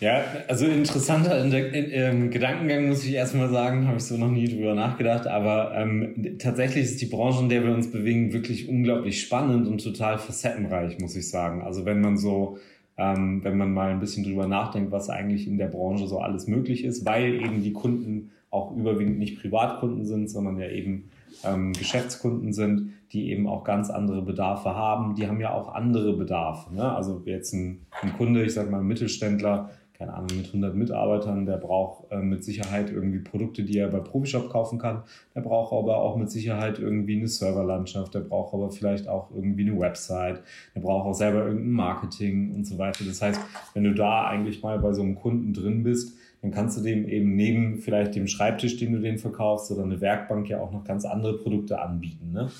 ja, 0.00 0.24
also 0.48 0.66
interessanter 0.66 1.42
in 1.42 1.50
der, 1.50 1.72
in, 1.72 1.90
ähm, 1.92 2.30
Gedankengang 2.30 2.88
muss 2.88 3.04
ich 3.04 3.12
erstmal 3.12 3.50
sagen, 3.50 3.86
habe 3.86 3.98
ich 3.98 4.04
so 4.04 4.16
noch 4.16 4.30
nie 4.30 4.48
drüber 4.48 4.74
nachgedacht, 4.74 5.26
aber 5.26 5.72
ähm, 5.74 6.38
tatsächlich 6.38 6.84
ist 6.84 7.00
die 7.00 7.06
Branche, 7.06 7.42
in 7.42 7.48
der 7.48 7.64
wir 7.64 7.72
uns 7.72 7.90
bewegen, 7.90 8.32
wirklich 8.32 8.68
unglaublich 8.68 9.20
spannend 9.20 9.66
und 9.68 9.82
total 9.82 10.18
facettenreich, 10.18 10.98
muss 10.98 11.16
ich 11.16 11.28
sagen. 11.28 11.62
Also 11.62 11.84
wenn 11.84 12.00
man 12.00 12.16
so, 12.16 12.58
ähm, 12.96 13.44
wenn 13.44 13.56
man 13.56 13.72
mal 13.72 13.90
ein 13.90 14.00
bisschen 14.00 14.24
drüber 14.24 14.46
nachdenkt, 14.46 14.90
was 14.92 15.10
eigentlich 15.10 15.46
in 15.46 15.58
der 15.58 15.68
Branche 15.68 16.06
so 16.06 16.18
alles 16.18 16.46
möglich 16.46 16.84
ist, 16.84 17.04
weil 17.04 17.34
eben 17.34 17.62
die 17.62 17.72
Kunden 17.72 18.30
auch 18.50 18.76
überwiegend 18.76 19.18
nicht 19.18 19.40
Privatkunden 19.40 20.04
sind, 20.04 20.28
sondern 20.28 20.58
ja 20.58 20.68
eben 20.68 21.10
ähm, 21.44 21.72
Geschäftskunden 21.72 22.52
sind, 22.52 22.92
die 23.12 23.30
eben 23.30 23.46
auch 23.46 23.64
ganz 23.64 23.90
andere 23.90 24.22
Bedarfe 24.22 24.74
haben. 24.74 25.14
Die 25.14 25.26
haben 25.26 25.40
ja 25.40 25.52
auch 25.52 25.74
andere 25.74 26.12
Bedarfe. 26.12 26.74
Ne? 26.74 26.92
Also 26.94 27.22
jetzt 27.24 27.52
ein, 27.52 27.86
ein 28.02 28.12
Kunde, 28.12 28.44
ich 28.44 28.54
sage 28.54 28.70
mal 28.70 28.80
ein 28.80 28.86
Mittelständler, 28.86 29.70
keine 30.00 30.14
Ahnung, 30.14 30.30
mit 30.34 30.46
100 30.46 30.74
Mitarbeitern, 30.74 31.44
der 31.44 31.58
braucht 31.58 32.10
äh, 32.10 32.22
mit 32.22 32.42
Sicherheit 32.42 32.90
irgendwie 32.90 33.18
Produkte, 33.18 33.64
die 33.64 33.76
er 33.76 33.88
bei 33.88 33.98
Profishop 33.98 34.48
kaufen 34.48 34.78
kann. 34.78 35.02
Der 35.34 35.42
braucht 35.42 35.74
aber 35.74 35.98
auch 35.98 36.16
mit 36.16 36.30
Sicherheit 36.30 36.78
irgendwie 36.78 37.18
eine 37.18 37.28
Serverlandschaft, 37.28 38.14
der 38.14 38.20
braucht 38.20 38.54
aber 38.54 38.70
vielleicht 38.70 39.08
auch 39.08 39.30
irgendwie 39.30 39.68
eine 39.68 39.78
Website, 39.78 40.42
der 40.74 40.80
braucht 40.80 41.06
auch 41.06 41.12
selber 41.12 41.44
irgendein 41.44 41.72
Marketing 41.72 42.54
und 42.54 42.64
so 42.66 42.78
weiter. 42.78 43.04
Das 43.04 43.20
heißt, 43.20 43.38
wenn 43.74 43.84
du 43.84 43.92
da 43.92 44.26
eigentlich 44.26 44.62
mal 44.62 44.78
bei 44.78 44.94
so 44.94 45.02
einem 45.02 45.16
Kunden 45.16 45.52
drin 45.52 45.82
bist, 45.82 46.16
dann 46.42 46.52
kannst 46.52 46.78
du 46.78 46.82
dem 46.82 47.06
eben 47.06 47.36
neben 47.36 47.76
vielleicht 47.78 48.14
dem 48.14 48.26
Schreibtisch, 48.26 48.78
den 48.78 48.92
du 48.92 49.00
den 49.00 49.18
verkaufst, 49.18 49.70
oder 49.70 49.82
eine 49.82 50.00
Werkbank 50.00 50.48
ja 50.48 50.60
auch 50.60 50.72
noch 50.72 50.84
ganz 50.84 51.04
andere 51.04 51.36
Produkte 51.36 51.80
anbieten. 51.80 52.32
Ne? 52.32 52.50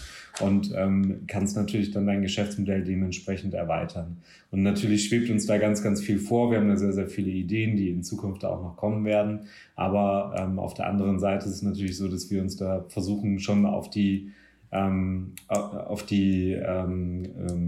Und 0.41 0.73
ähm, 0.77 1.23
kannst 1.27 1.57
natürlich 1.57 1.91
dann 1.91 2.07
dein 2.07 2.21
Geschäftsmodell 2.21 2.85
dementsprechend 2.85 3.55
erweitern. 3.55 4.19
Und 4.51 4.63
natürlich 4.63 5.07
schwebt 5.09 5.31
uns 5.31 5.47
da 5.47 5.57
ganz, 5.57 5.83
ganz 5.83 6.03
viel 6.03 6.19
vor. 6.19 6.51
Wir 6.51 6.59
haben 6.59 6.69
da 6.69 6.77
sehr, 6.77 6.93
sehr 6.93 7.09
viele 7.09 7.31
Ideen, 7.31 7.77
die 7.77 7.89
in 7.89 8.03
Zukunft 8.03 8.45
auch 8.45 8.63
noch 8.63 8.77
kommen 8.77 9.05
werden. 9.05 9.47
Aber 9.77 10.35
ähm, 10.39 10.59
auf 10.59 10.75
der 10.75 10.87
anderen 10.87 11.19
Seite 11.19 11.47
ist 11.47 11.55
es 11.55 11.63
natürlich 11.63 11.97
so, 11.97 12.09
dass 12.09 12.31
wir 12.31 12.43
uns 12.43 12.57
da 12.57 12.85
versuchen, 12.89 13.39
schon 13.39 13.65
auf 13.65 13.89
die 13.89 14.33
ähm, 14.73 15.33
auf 15.49 16.05
die 16.05 16.53
ähm, 16.53 17.25
ähm, 17.49 17.60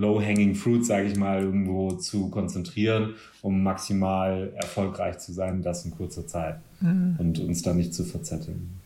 low-hanging 0.00 0.54
fruit, 0.54 0.84
sage 0.84 1.08
ich 1.08 1.16
mal, 1.16 1.42
irgendwo 1.42 1.92
zu 1.92 2.30
konzentrieren, 2.30 3.14
um 3.42 3.62
maximal 3.62 4.52
erfolgreich 4.56 5.18
zu 5.18 5.32
sein, 5.32 5.62
das 5.62 5.84
in 5.84 5.92
kurzer 5.92 6.26
Zeit 6.26 6.56
mhm. 6.80 7.16
und 7.18 7.38
uns 7.38 7.62
da 7.62 7.74
nicht 7.74 7.94
zu 7.94 8.04
verzetteln. 8.04 8.80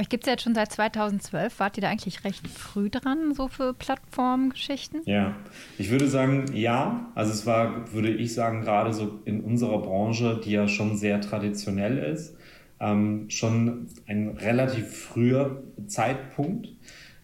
Euch 0.00 0.08
gibt 0.08 0.24
es 0.24 0.28
ja 0.28 0.32
jetzt 0.32 0.44
schon 0.44 0.54
seit 0.54 0.72
2012. 0.72 1.60
Wart 1.60 1.76
ihr 1.76 1.82
da 1.82 1.90
eigentlich 1.90 2.24
recht 2.24 2.48
früh 2.48 2.88
dran, 2.88 3.34
so 3.34 3.48
für 3.48 3.74
Plattformgeschichten? 3.74 5.02
Ja, 5.04 5.34
ich 5.76 5.90
würde 5.90 6.08
sagen, 6.08 6.46
ja. 6.54 7.10
Also 7.14 7.32
es 7.32 7.44
war, 7.44 7.92
würde 7.92 8.10
ich 8.10 8.32
sagen, 8.32 8.62
gerade 8.62 8.94
so 8.94 9.20
in 9.26 9.42
unserer 9.42 9.82
Branche, 9.82 10.40
die 10.42 10.52
ja 10.52 10.68
schon 10.68 10.96
sehr 10.96 11.20
traditionell 11.20 11.98
ist, 11.98 12.34
ähm, 12.80 13.28
schon 13.28 13.88
ein 14.06 14.28
relativ 14.28 14.90
früher 14.90 15.62
Zeitpunkt. 15.86 16.68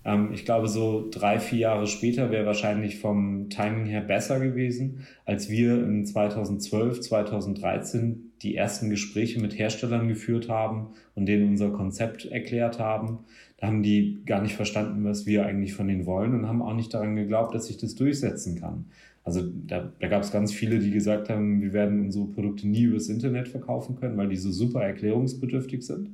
Ähm, 0.07 0.31
ich 0.33 0.45
glaube, 0.45 0.69
so 0.69 1.09
drei, 1.11 1.41
vier 1.41 1.59
Jahre 1.59 1.89
später 1.89 2.31
wäre 2.31 2.47
wahrscheinlich 2.47 3.01
vom 3.01 3.51
Timing 3.51 3.87
her 3.87 4.01
besser 4.01 4.39
gewesen, 4.39 5.07
als 5.25 5.51
wir 5.51 5.83
in 5.83 6.07
2012, 6.07 7.01
2013 7.01 8.33
die 8.43 8.55
ersten 8.55 8.89
Gespräche 8.89 9.41
mit 9.41 9.59
Herstellern 9.59 10.07
geführt 10.09 10.49
haben 10.49 10.91
und 11.17 11.27
denen 11.27 11.49
unser 11.49 11.71
Konzept 11.71 12.27
erklärt 12.27 12.79
haben. 12.79 13.19
Da 13.57 13.67
haben 13.67 13.83
die 13.83 14.23
gar 14.25 14.43
nicht 14.43 14.55
verstanden, 14.55 15.05
was 15.05 15.27
wir 15.27 15.45
eigentlich 15.45 15.75
von 15.75 15.89
denen 15.89 16.07
wollen 16.07 16.35
und 16.35 16.47
haben 16.47 16.63
auch 16.63 16.75
nicht 16.75 16.95
daran 16.95 17.17
geglaubt, 17.17 17.55
dass 17.55 17.67
sich 17.67 17.79
das 17.79 17.97
durchsetzen 17.97 18.61
kann. 18.61 18.87
Also 19.27 19.43
da, 19.43 19.93
da 19.99 20.07
gab 20.07 20.23
es 20.23 20.31
ganz 20.31 20.53
viele, 20.53 20.79
die 20.79 20.93
gesagt 20.93 21.29
haben, 21.29 21.61
wir 21.61 21.73
werden 21.73 22.01
unsere 22.01 22.27
Produkte 22.27 22.69
nie 22.69 22.83
übers 22.83 23.09
Internet 23.09 23.49
verkaufen 23.49 23.97
können, 23.97 24.17
weil 24.17 24.29
die 24.29 24.37
so 24.37 24.53
super 24.53 24.83
erklärungsbedürftig 24.83 25.85
sind. 25.85 26.11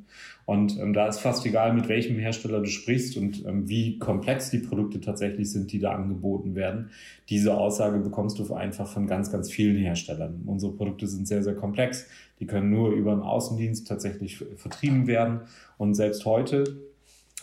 Und 0.47 0.81
ähm, 0.81 0.95
da 0.95 1.09
ist 1.09 1.19
fast 1.19 1.45
egal, 1.45 1.75
mit 1.75 1.89
welchem 1.89 2.17
Hersteller 2.17 2.61
du 2.61 2.71
sprichst 2.71 3.19
und 3.19 3.45
ähm, 3.45 3.69
wie 3.69 3.99
komplex 3.99 4.49
die 4.49 4.61
Produkte 4.61 4.99
tatsächlich 4.99 5.53
sind, 5.53 5.73
die 5.73 5.79
da 5.79 5.93
angeboten 5.93 6.55
werden. 6.55 6.89
Diese 7.29 7.55
Aussage 7.55 7.99
bekommst 7.99 8.39
du 8.39 8.55
einfach 8.55 8.91
von 8.91 9.07
ganz, 9.07 9.31
ganz 9.31 9.51
vielen 9.51 9.77
Herstellern. 9.77 10.45
Unsere 10.47 10.73
Produkte 10.73 11.07
sind 11.07 11.29
sehr, 11.29 11.43
sehr 11.43 11.55
komplex. 11.55 12.07
Die 12.41 12.47
können 12.47 12.71
nur 12.71 12.93
über 12.93 13.13
einen 13.13 13.21
Außendienst 13.21 13.87
tatsächlich 13.87 14.39
vertrieben 14.57 15.07
werden. 15.07 15.43
Und 15.77 15.93
selbst 15.97 16.25
heute, 16.25 16.65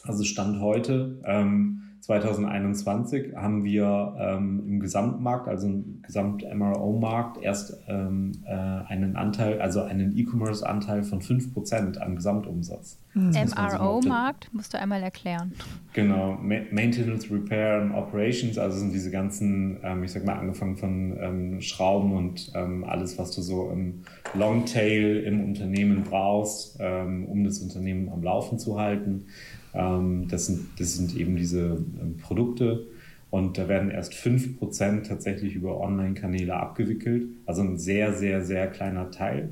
also 0.02 0.24
Stand 0.24 0.62
heute, 0.62 1.20
ähm, 1.26 1.89
2021 2.02 3.36
haben 3.36 3.64
wir 3.64 4.16
ähm, 4.20 4.64
im 4.66 4.80
Gesamtmarkt, 4.80 5.48
also 5.48 5.68
im 5.68 6.02
Gesamt-MRO-Markt, 6.02 7.42
erst 7.42 7.78
ähm, 7.88 8.32
äh, 8.46 8.52
einen 8.52 9.16
Anteil, 9.16 9.62
also 9.62 9.82
einen 9.82 10.18
E-Commerce-Anteil 10.18 11.04
von 11.04 11.22
5% 11.22 11.98
am 11.98 12.16
Gesamtumsatz. 12.16 13.00
MRO-Markt 13.16 14.54
musst 14.54 14.74
du 14.74 14.80
einmal 14.80 15.02
erklären. 15.02 15.54
Genau, 15.94 16.38
Ma 16.42 16.56
Maintenance, 16.72 17.30
Repair 17.32 17.82
and 17.82 17.94
Operations, 17.94 18.58
also 18.58 18.78
sind 18.78 18.94
diese 18.94 19.12
ganzen, 19.12 19.80
ähm, 19.84 20.04
ich 20.04 20.12
sag 20.12 20.26
mal, 20.26 20.36
angefangen 20.36 20.78
von 20.78 21.18
ähm, 21.20 21.62
Schrauben 21.62 22.14
und 22.14 22.52
ähm, 22.56 22.84
alles, 22.84 23.18
was 23.18 23.32
du 23.36 23.42
so 23.42 23.72
im 23.72 24.04
Longtail 24.34 25.24
im 25.26 25.44
Unternehmen 25.44 26.04
brauchst, 26.04 26.78
ähm, 26.80 27.26
um 27.26 27.44
das 27.44 27.60
Unternehmen 27.60 28.10
am 28.10 28.24
Laufen 28.24 28.60
zu 28.60 28.80
halten. 28.80 29.26
Ähm, 29.74 30.28
das, 30.30 30.48
sind, 30.48 30.80
das 30.80 30.96
sind 30.96 31.16
eben 31.16 31.36
diese 31.36 31.84
ähm, 32.02 32.18
Produkte. 32.22 32.86
Und 33.32 33.58
da 33.58 33.68
werden 33.68 33.92
erst 33.92 34.14
5% 34.14 35.08
tatsächlich 35.08 35.54
über 35.54 35.80
Online-Kanäle 35.80 36.56
abgewickelt. 36.56 37.28
Also 37.46 37.62
ein 37.62 37.78
sehr, 37.78 38.14
sehr, 38.14 38.44
sehr 38.44 38.68
kleiner 38.68 39.12
Teil. 39.12 39.50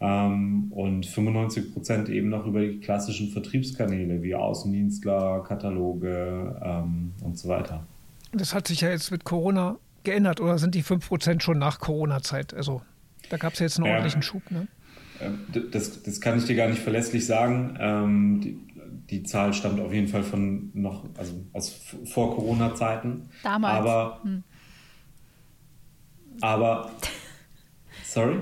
Ähm, 0.00 0.68
und 0.70 1.06
95% 1.06 2.08
eben 2.08 2.30
noch 2.30 2.46
über 2.46 2.62
die 2.62 2.80
klassischen 2.80 3.28
Vertriebskanäle 3.28 4.22
wie 4.22 4.34
Außendienstler, 4.34 5.44
Kataloge 5.46 6.56
und 7.22 7.38
so 7.38 7.48
weiter. 7.48 7.86
Das 8.32 8.54
hat 8.54 8.68
sich 8.68 8.80
ja 8.80 8.90
jetzt 8.90 9.10
mit 9.10 9.24
Corona 9.24 9.76
geändert 10.04 10.40
oder 10.40 10.58
sind 10.58 10.74
die 10.74 10.82
5% 10.82 11.40
schon 11.42 11.58
nach 11.58 11.78
Corona-Zeit? 11.78 12.54
Also 12.54 12.82
da 13.28 13.36
gab 13.36 13.54
es 13.54 13.58
jetzt 13.58 13.78
einen 13.78 13.88
ordentlichen 13.88 14.22
Schub, 14.22 14.50
ne? 14.50 14.66
Das, 15.70 16.02
das 16.02 16.20
kann 16.22 16.38
ich 16.38 16.46
dir 16.46 16.56
gar 16.56 16.68
nicht 16.68 16.80
verlässlich 16.80 17.26
sagen. 17.26 17.76
Die, 19.10 19.22
Zahl 19.22 19.52
stammt 19.52 19.80
auf 19.80 19.92
jeden 19.92 20.08
Fall 20.08 20.22
von 20.22 20.70
noch, 20.74 21.04
also 21.16 21.44
aus 21.52 21.80
vor 22.04 22.34
Corona-Zeiten. 22.34 23.28
Damals. 23.42 23.78
Aber, 23.78 24.20
hm. 24.22 24.44
aber 26.40 26.90
sorry? 28.04 28.38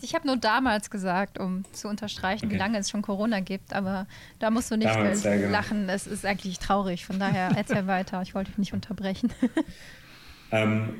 Ich 0.00 0.14
habe 0.14 0.26
nur 0.26 0.36
damals 0.36 0.90
gesagt, 0.90 1.38
um 1.38 1.64
zu 1.72 1.88
unterstreichen, 1.88 2.46
okay. 2.46 2.54
wie 2.54 2.58
lange 2.58 2.78
es 2.78 2.90
schon 2.90 3.02
Corona 3.02 3.40
gibt, 3.40 3.74
aber 3.74 4.06
da 4.38 4.50
musst 4.50 4.70
du 4.70 4.76
nicht 4.76 4.88
damals, 4.88 5.22
ja, 5.22 5.36
genau. 5.36 5.50
lachen. 5.50 5.88
Es 5.88 6.06
ist 6.06 6.24
eigentlich 6.24 6.58
traurig. 6.58 7.04
Von 7.04 7.18
daher 7.18 7.52
erzähl 7.56 7.86
weiter. 7.86 8.22
Ich 8.22 8.34
wollte 8.34 8.50
dich 8.50 8.58
nicht 8.58 8.72
unterbrechen. 8.72 9.30
ähm, 10.50 10.94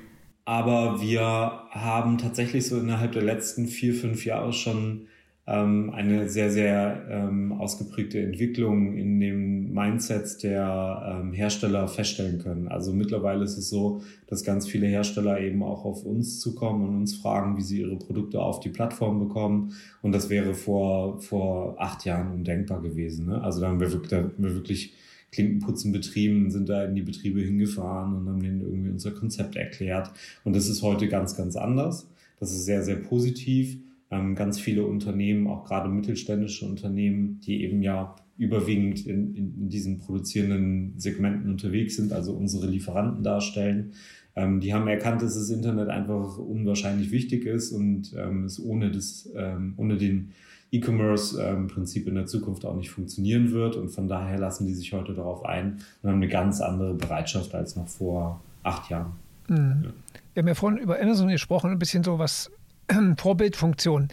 aber 0.44 1.00
wir 1.00 1.22
haben 1.70 2.18
tatsächlich 2.18 2.68
so 2.68 2.78
innerhalb 2.78 3.12
der 3.12 3.22
letzten 3.22 3.66
vier, 3.66 3.94
fünf 3.94 4.24
Jahre 4.24 4.52
schon 4.52 5.08
ähm, 5.48 5.90
eine 5.90 6.28
sehr, 6.28 6.50
sehr 6.50 7.06
ähm, 7.08 7.52
ausgeprägte 7.52 8.20
Entwicklung 8.20 8.96
in 8.96 9.20
dem 9.20 9.72
Mindset 9.72 10.42
der 10.42 11.20
ähm, 11.20 11.32
Hersteller 11.32 11.86
feststellen 11.86 12.38
können. 12.40 12.66
Also 12.66 12.92
mittlerweile 12.92 13.44
ist 13.44 13.56
es 13.56 13.68
so, 13.68 14.02
dass 14.26 14.42
ganz 14.42 14.66
viele 14.66 14.88
Hersteller 14.88 15.40
eben 15.40 15.62
auch 15.62 15.84
auf 15.84 16.04
uns 16.04 16.40
zukommen 16.40 16.88
und 16.88 16.96
uns 16.96 17.14
fragen, 17.14 17.56
wie 17.56 17.62
sie 17.62 17.80
ihre 17.80 17.96
Produkte 17.96 18.40
auf 18.42 18.58
die 18.58 18.70
Plattform 18.70 19.20
bekommen. 19.20 19.72
Und 20.02 20.12
das 20.12 20.30
wäre 20.30 20.52
vor, 20.54 21.20
vor 21.20 21.76
acht 21.78 22.04
Jahren 22.04 22.32
undenkbar 22.32 22.82
gewesen. 22.82 23.26
Ne? 23.26 23.40
Also 23.40 23.60
da 23.60 23.68
haben 23.68 23.78
wir 23.78 23.92
wirklich, 23.92 24.10
da 24.10 24.16
haben 24.16 24.32
wir 24.38 24.54
wirklich 24.54 24.94
Klinkenputzen 25.30 25.92
betrieben, 25.92 26.50
sind 26.50 26.68
da 26.68 26.84
in 26.84 26.96
die 26.96 27.02
Betriebe 27.02 27.40
hingefahren 27.40 28.14
und 28.14 28.28
haben 28.28 28.42
denen 28.42 28.62
irgendwie 28.62 28.90
unser 28.90 29.12
Konzept 29.12 29.54
erklärt. 29.54 30.10
Und 30.42 30.56
das 30.56 30.68
ist 30.68 30.82
heute 30.82 31.06
ganz, 31.06 31.36
ganz 31.36 31.54
anders. 31.54 32.08
Das 32.40 32.50
ist 32.50 32.64
sehr, 32.64 32.82
sehr 32.82 32.96
positiv 32.96 33.78
ganz 34.08 34.60
viele 34.60 34.86
Unternehmen, 34.86 35.48
auch 35.48 35.64
gerade 35.64 35.88
mittelständische 35.88 36.64
Unternehmen, 36.64 37.40
die 37.40 37.64
eben 37.64 37.82
ja 37.82 38.14
überwiegend 38.38 39.06
in, 39.06 39.34
in 39.34 39.68
diesen 39.68 39.98
produzierenden 39.98 40.94
Segmenten 40.96 41.50
unterwegs 41.50 41.96
sind, 41.96 42.12
also 42.12 42.32
unsere 42.32 42.66
Lieferanten 42.66 43.22
darstellen. 43.22 43.92
Ähm, 44.34 44.60
die 44.60 44.74
haben 44.74 44.86
erkannt, 44.86 45.22
dass 45.22 45.34
das 45.34 45.50
Internet 45.50 45.88
einfach 45.88 46.38
unwahrscheinlich 46.38 47.10
wichtig 47.10 47.46
ist 47.46 47.72
und 47.72 48.14
ähm, 48.16 48.44
es 48.44 48.62
ohne, 48.62 48.90
das, 48.90 49.28
ähm, 49.34 49.74
ohne 49.78 49.96
den 49.96 50.32
E-Commerce-Prinzip 50.70 52.02
ähm, 52.02 52.08
in 52.08 52.14
der 52.16 52.26
Zukunft 52.26 52.66
auch 52.66 52.76
nicht 52.76 52.90
funktionieren 52.90 53.52
wird. 53.52 53.76
Und 53.76 53.88
von 53.88 54.08
daher 54.08 54.38
lassen 54.38 54.66
die 54.66 54.74
sich 54.74 54.92
heute 54.92 55.14
darauf 55.14 55.44
ein 55.46 55.78
und 56.02 56.10
haben 56.10 56.16
eine 56.16 56.28
ganz 56.28 56.60
andere 56.60 56.94
Bereitschaft 56.94 57.54
als 57.54 57.76
noch 57.76 57.88
vor 57.88 58.42
acht 58.62 58.90
Jahren. 58.90 59.12
Mhm. 59.48 59.84
Ja. 59.84 59.90
Wir 60.34 60.42
haben 60.42 60.48
ja 60.48 60.54
vorhin 60.54 60.78
über 60.78 61.00
Amazon 61.00 61.28
gesprochen, 61.28 61.70
ein 61.70 61.78
bisschen 61.78 62.04
so, 62.04 62.18
was 62.18 62.50
Vorbildfunktion. 63.16 64.08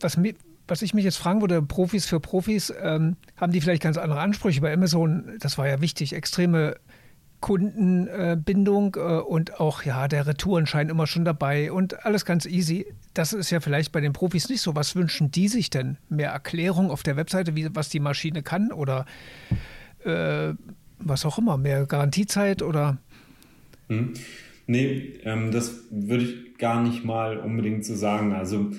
Was, 0.00 0.18
was 0.68 0.82
ich 0.82 0.94
mich 0.94 1.04
jetzt 1.04 1.16
fragen 1.16 1.40
würde, 1.40 1.62
Profis 1.62 2.06
für 2.06 2.20
Profis, 2.20 2.72
ähm, 2.80 3.16
haben 3.36 3.52
die 3.52 3.60
vielleicht 3.60 3.82
ganz 3.82 3.96
andere 3.96 4.20
Ansprüche? 4.20 4.60
Bei 4.60 4.72
Amazon, 4.72 5.36
das 5.40 5.58
war 5.58 5.68
ja 5.68 5.80
wichtig, 5.80 6.12
extreme 6.12 6.76
Kundenbindung 7.40 8.96
äh, 8.96 9.20
und 9.20 9.60
auch 9.60 9.82
ja 9.82 10.08
der 10.08 10.26
Retourenschein 10.26 10.88
immer 10.88 11.06
schon 11.06 11.24
dabei 11.24 11.70
und 11.70 12.04
alles 12.04 12.24
ganz 12.24 12.46
easy. 12.46 12.86
Das 13.14 13.32
ist 13.32 13.50
ja 13.50 13.60
vielleicht 13.60 13.92
bei 13.92 14.00
den 14.00 14.12
Profis 14.12 14.48
nicht 14.48 14.62
so. 14.62 14.74
Was 14.74 14.96
wünschen 14.96 15.30
die 15.30 15.48
sich 15.48 15.70
denn? 15.70 15.98
Mehr 16.08 16.30
Erklärung 16.30 16.90
auf 16.90 17.02
der 17.02 17.16
Webseite, 17.16 17.54
wie, 17.54 17.68
was 17.74 17.88
die 17.88 18.00
Maschine 18.00 18.42
kann 18.42 18.72
oder 18.72 19.06
äh, 20.04 20.54
was 20.98 21.24
auch 21.24 21.38
immer, 21.38 21.56
mehr 21.56 21.86
Garantiezeit 21.86 22.62
oder? 22.62 22.98
Hm. 23.88 24.14
Nee, 24.66 25.14
ähm, 25.24 25.50
das 25.52 25.86
würde 25.90 26.24
ich 26.24 26.58
gar 26.58 26.82
nicht 26.82 27.04
mal 27.04 27.38
unbedingt 27.38 27.84
so 27.84 27.94
sagen. 27.94 28.32
Also 28.32 28.70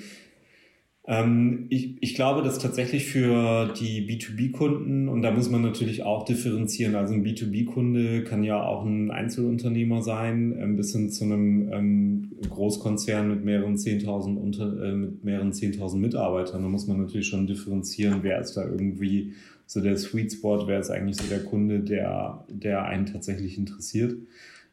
Ähm, 1.10 1.68
ich, 1.70 1.96
ich 2.02 2.14
glaube, 2.14 2.42
dass 2.42 2.58
tatsächlich 2.58 3.06
für 3.06 3.72
die 3.80 4.06
B2B-Kunden, 4.06 5.08
und 5.08 5.22
da 5.22 5.30
muss 5.30 5.48
man 5.48 5.62
natürlich 5.62 6.02
auch 6.02 6.26
differenzieren, 6.26 6.94
also 6.94 7.14
ein 7.14 7.24
B2B-Kunde 7.24 8.24
kann 8.24 8.44
ja 8.44 8.62
auch 8.62 8.84
ein 8.84 9.10
Einzelunternehmer 9.10 10.02
sein, 10.02 10.54
ähm, 10.60 10.76
bis 10.76 10.92
hin 10.92 11.08
zu 11.08 11.24
einem 11.24 11.72
ähm, 11.72 12.32
Großkonzern 12.50 13.26
mit 13.26 13.42
mehreren 13.42 13.76
10.000 13.76 14.36
unter, 14.36 14.82
äh, 14.82 14.92
mit 14.92 15.24
mehreren 15.24 15.52
10.000 15.52 15.96
Mitarbeitern. 15.96 16.62
Da 16.62 16.68
muss 16.68 16.86
man 16.86 16.98
natürlich 17.00 17.28
schon 17.28 17.46
differenzieren, 17.46 18.18
wer 18.20 18.38
ist 18.40 18.54
da 18.58 18.66
irgendwie 18.66 19.32
so 19.66 19.80
der 19.80 19.96
Sweet 19.96 20.32
Spot, 20.32 20.66
wer 20.66 20.80
ist 20.80 20.90
eigentlich 20.90 21.16
so 21.16 21.24
der 21.26 21.42
Kunde, 21.42 21.80
der, 21.80 22.44
der 22.50 22.84
einen 22.84 23.06
tatsächlich 23.06 23.56
interessiert. 23.56 24.14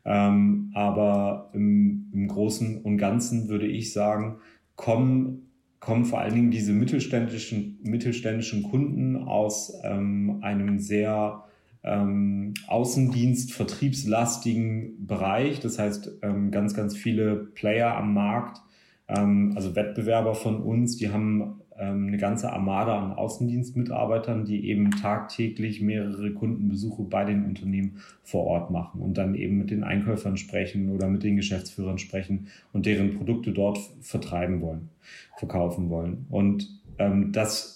Ähm, 0.05 0.71
aber 0.73 1.49
im, 1.53 2.11
im 2.13 2.27
Großen 2.27 2.81
und 2.81 2.97
Ganzen 2.97 3.49
würde 3.49 3.67
ich 3.67 3.91
sagen, 3.91 4.37
kommen 4.75 5.45
kommen 5.85 6.05
vor 6.05 6.19
allen 6.19 6.33
Dingen 6.33 6.51
diese 6.51 6.73
mittelständischen, 6.73 7.77
mittelständischen 7.83 8.63
Kunden 8.63 9.17
aus 9.17 9.71
ähm, 9.83 10.39
einem 10.41 10.79
sehr 10.79 11.43
ähm, 11.83 12.55
Außendienst, 12.67 13.53
vertriebslastigen 13.53 15.05
Bereich. 15.05 15.59
Das 15.59 15.77
heißt, 15.77 16.19
ähm, 16.23 16.49
ganz, 16.49 16.73
ganz 16.73 16.97
viele 16.97 17.35
Player 17.35 17.95
am 17.95 18.15
Markt, 18.15 18.61
ähm, 19.07 19.53
also 19.55 19.75
Wettbewerber 19.75 20.35
von 20.35 20.61
uns, 20.61 20.97
die 20.97 21.09
haben 21.11 21.61
ähm, 21.77 22.07
eine 22.07 22.17
ganze 22.17 22.51
Armada 22.51 22.97
an 22.97 23.13
Außendienstmitarbeitern, 23.13 24.45
die 24.45 24.69
eben 24.69 24.91
tagtäglich 24.91 25.81
mehrere 25.81 26.31
Kundenbesuche 26.31 27.03
bei 27.03 27.25
den 27.25 27.45
Unternehmen 27.45 27.97
vor 28.23 28.45
Ort 28.45 28.71
machen 28.71 29.01
und 29.01 29.17
dann 29.17 29.35
eben 29.35 29.57
mit 29.57 29.71
den 29.71 29.83
Einkäufern 29.83 30.37
sprechen 30.37 30.89
oder 30.89 31.09
mit 31.09 31.23
den 31.23 31.35
Geschäftsführern 31.35 31.97
sprechen 31.97 32.47
und 32.71 32.85
deren 32.85 33.17
Produkte 33.17 33.51
dort 33.51 33.77
vertreiben 34.01 34.61
wollen, 34.61 34.89
verkaufen 35.37 35.89
wollen. 35.89 36.25
Und 36.29 36.81
ähm, 36.97 37.31
das 37.33 37.74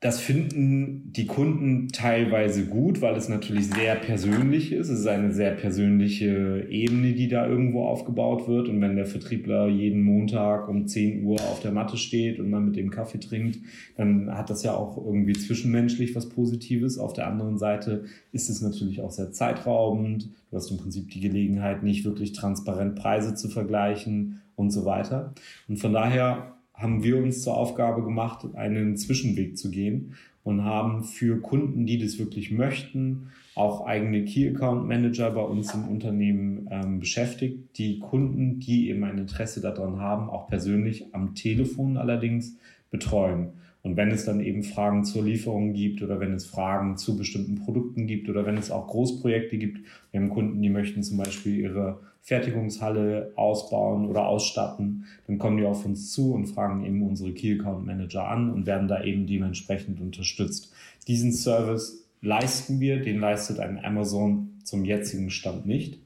das 0.00 0.18
finden 0.18 1.12
die 1.12 1.26
Kunden 1.26 1.88
teilweise 1.88 2.64
gut, 2.64 3.02
weil 3.02 3.16
es 3.16 3.28
natürlich 3.28 3.66
sehr 3.66 3.96
persönlich 3.96 4.72
ist. 4.72 4.88
Es 4.88 5.00
ist 5.00 5.06
eine 5.06 5.30
sehr 5.30 5.50
persönliche 5.50 6.66
Ebene, 6.70 7.12
die 7.12 7.28
da 7.28 7.46
irgendwo 7.46 7.84
aufgebaut 7.84 8.48
wird. 8.48 8.70
Und 8.70 8.80
wenn 8.80 8.96
der 8.96 9.04
Vertriebler 9.04 9.68
jeden 9.68 10.02
Montag 10.02 10.70
um 10.70 10.86
10 10.86 11.22
Uhr 11.24 11.38
auf 11.42 11.60
der 11.60 11.72
Matte 11.72 11.98
steht 11.98 12.40
und 12.40 12.48
man 12.48 12.64
mit 12.64 12.76
dem 12.76 12.90
Kaffee 12.90 13.20
trinkt, 13.20 13.58
dann 13.98 14.34
hat 14.34 14.48
das 14.48 14.62
ja 14.62 14.72
auch 14.72 14.96
irgendwie 14.96 15.34
zwischenmenschlich 15.34 16.16
was 16.16 16.30
Positives. 16.30 16.98
Auf 16.98 17.12
der 17.12 17.26
anderen 17.26 17.58
Seite 17.58 18.04
ist 18.32 18.48
es 18.48 18.62
natürlich 18.62 19.02
auch 19.02 19.10
sehr 19.10 19.32
zeitraubend. 19.32 20.30
Du 20.50 20.56
hast 20.56 20.70
im 20.70 20.78
Prinzip 20.78 21.10
die 21.10 21.20
Gelegenheit, 21.20 21.82
nicht 21.82 22.06
wirklich 22.06 22.32
transparent 22.32 22.94
Preise 22.94 23.34
zu 23.34 23.50
vergleichen 23.50 24.40
und 24.56 24.70
so 24.70 24.86
weiter. 24.86 25.34
Und 25.68 25.76
von 25.76 25.92
daher 25.92 26.56
haben 26.80 27.04
wir 27.04 27.18
uns 27.18 27.42
zur 27.42 27.56
Aufgabe 27.56 28.02
gemacht, 28.02 28.46
einen 28.54 28.96
Zwischenweg 28.96 29.56
zu 29.58 29.70
gehen 29.70 30.14
und 30.42 30.64
haben 30.64 31.04
für 31.04 31.40
Kunden, 31.40 31.86
die 31.86 31.98
das 31.98 32.18
wirklich 32.18 32.50
möchten, 32.50 33.28
auch 33.54 33.86
eigene 33.86 34.24
Key 34.24 34.48
Account 34.48 34.88
Manager 34.88 35.30
bei 35.30 35.42
uns 35.42 35.74
im 35.74 35.88
Unternehmen 35.88 36.68
ähm, 36.70 37.00
beschäftigt. 37.00 37.76
Die 37.76 37.98
Kunden, 37.98 38.58
die 38.58 38.88
eben 38.88 39.04
ein 39.04 39.18
Interesse 39.18 39.60
daran 39.60 40.00
haben, 40.00 40.30
auch 40.30 40.48
persönlich 40.48 41.14
am 41.14 41.34
Telefon 41.34 41.96
allerdings 41.96 42.56
betreuen. 42.90 43.50
Und 43.82 43.96
wenn 43.96 44.10
es 44.10 44.24
dann 44.24 44.40
eben 44.40 44.62
Fragen 44.62 45.04
zur 45.04 45.24
Lieferung 45.24 45.72
gibt 45.72 46.02
oder 46.02 46.20
wenn 46.20 46.34
es 46.34 46.46
Fragen 46.46 46.96
zu 46.96 47.16
bestimmten 47.16 47.56
Produkten 47.56 48.06
gibt 48.06 48.28
oder 48.28 48.44
wenn 48.44 48.58
es 48.58 48.70
auch 48.70 48.88
Großprojekte 48.88 49.56
gibt, 49.56 49.86
wir 50.10 50.20
haben 50.20 50.28
Kunden, 50.28 50.60
die 50.60 50.68
möchten 50.68 51.02
zum 51.02 51.16
Beispiel 51.16 51.56
ihre 51.56 52.00
Fertigungshalle 52.22 53.32
ausbauen 53.36 54.06
oder 54.06 54.26
ausstatten, 54.26 55.06
dann 55.26 55.38
kommen 55.38 55.56
die 55.56 55.64
auf 55.64 55.84
uns 55.84 56.12
zu 56.12 56.32
und 56.32 56.46
fragen 56.46 56.84
eben 56.84 57.02
unsere 57.02 57.32
Key 57.32 57.58
Account 57.58 57.86
Manager 57.86 58.28
an 58.28 58.50
und 58.50 58.66
werden 58.66 58.88
da 58.88 59.02
eben 59.02 59.26
dementsprechend 59.26 60.00
unterstützt. 60.00 60.72
Diesen 61.08 61.32
Service 61.32 62.06
leisten 62.20 62.80
wir, 62.80 63.00
den 63.00 63.20
leistet 63.20 63.58
ein 63.58 63.82
Amazon 63.84 64.50
zum 64.64 64.84
jetzigen 64.84 65.30
Stand 65.30 65.66
nicht. 65.66 65.98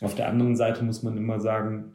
Auf 0.00 0.14
der 0.14 0.28
anderen 0.28 0.56
Seite 0.56 0.84
muss 0.84 1.02
man 1.02 1.16
immer 1.16 1.40
sagen, 1.40 1.92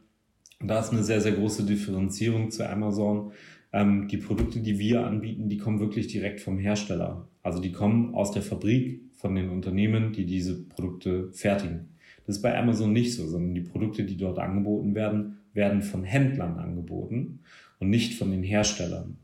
da 0.60 0.80
ist 0.80 0.90
eine 0.90 1.04
sehr, 1.04 1.20
sehr 1.20 1.32
große 1.32 1.64
Differenzierung 1.64 2.50
zu 2.50 2.68
Amazon. 2.68 3.32
Ähm, 3.72 4.08
die 4.08 4.16
Produkte, 4.16 4.60
die 4.60 4.78
wir 4.78 5.06
anbieten, 5.06 5.48
die 5.48 5.58
kommen 5.58 5.78
wirklich 5.78 6.08
direkt 6.08 6.40
vom 6.40 6.58
Hersteller. 6.58 7.28
Also 7.42 7.60
die 7.60 7.70
kommen 7.70 8.14
aus 8.14 8.32
der 8.32 8.42
Fabrik 8.42 9.02
von 9.12 9.34
den 9.34 9.50
Unternehmen, 9.50 10.12
die 10.12 10.24
diese 10.24 10.64
Produkte 10.64 11.30
fertigen. 11.32 11.90
Das 12.28 12.36
ist 12.36 12.42
bei 12.42 12.58
Amazon 12.58 12.92
nicht 12.92 13.14
so, 13.14 13.26
sondern 13.26 13.54
die 13.54 13.62
Produkte, 13.62 14.04
die 14.04 14.18
dort 14.18 14.38
angeboten 14.38 14.94
werden, 14.94 15.38
werden 15.54 15.80
von 15.80 16.04
Händlern 16.04 16.58
angeboten 16.58 17.40
und 17.78 17.88
nicht 17.88 18.18
von 18.18 18.30
den 18.30 18.42
Herstellern. 18.42 19.16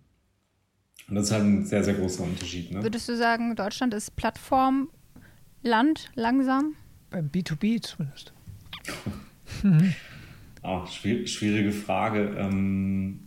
Und 1.11 1.15
das 1.15 1.27
ist 1.27 1.33
halt 1.33 1.45
ein 1.45 1.67
sehr, 1.67 1.85
sehr 1.85 1.93
großer 1.93 2.25
Unterschied. 2.25 2.73
Ne? 2.73 2.83
Würdest 2.83 3.07
du 3.11 3.15
sagen, 3.15 3.57
Deutschland 3.57 3.93
ist 3.93 4.17
Plattformland 4.17 4.89
langsam? 6.15 6.77
Beim 7.11 7.29
B2B 7.29 7.83
zumindest. 7.83 8.33
Auch 10.63 10.87
schwierige 10.91 11.73
Frage. 11.73 12.35
Ähm, 12.39 13.21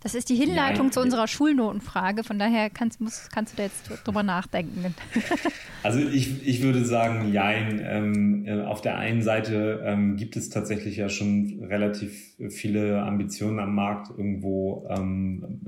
das 0.00 0.14
ist 0.14 0.28
die 0.28 0.36
Hinleitung 0.36 0.86
ja, 0.86 0.92
zu 0.92 1.00
unserer 1.00 1.26
Schulnotenfrage, 1.26 2.22
von 2.22 2.38
daher 2.38 2.70
kannst, 2.70 3.00
musst, 3.00 3.32
kannst 3.32 3.52
du 3.52 3.56
da 3.56 3.64
jetzt 3.64 3.90
drüber 4.04 4.22
nachdenken. 4.22 4.94
Also 5.84 6.00
ich, 6.00 6.46
ich 6.46 6.60
würde 6.62 6.84
sagen, 6.84 7.32
jein. 7.32 7.80
Ähm, 7.82 8.44
äh, 8.46 8.62
auf 8.62 8.80
der 8.80 8.98
einen 8.98 9.22
Seite 9.22 9.80
ähm, 9.84 10.16
gibt 10.16 10.36
es 10.36 10.50
tatsächlich 10.50 10.96
ja 10.96 11.08
schon 11.08 11.60
relativ 11.62 12.34
viele 12.50 13.00
Ambitionen 13.02 13.60
am 13.60 13.76
Markt, 13.76 14.10
irgendwo 14.10 14.88
ähm, 14.90 15.60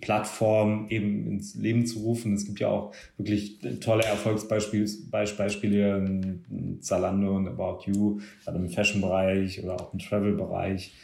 Plattformen 0.00 0.88
eben 0.88 1.26
ins 1.26 1.54
Leben 1.54 1.86
zu 1.86 1.98
rufen. 2.00 2.32
Es 2.32 2.46
gibt 2.46 2.60
ja 2.60 2.68
auch 2.68 2.94
wirklich 3.18 3.58
tolle 3.80 4.04
Erfolgsbeispiele, 4.04 4.88
Beispiele, 5.10 6.40
Zalando 6.80 7.36
und 7.36 7.46
About 7.48 7.84
You, 7.84 8.20
gerade 8.44 8.58
im 8.58 8.70
Fashion-Bereich 8.70 9.62
oder 9.62 9.74
auch 9.74 9.92
im 9.92 9.98
Travel-Bereich 9.98 10.94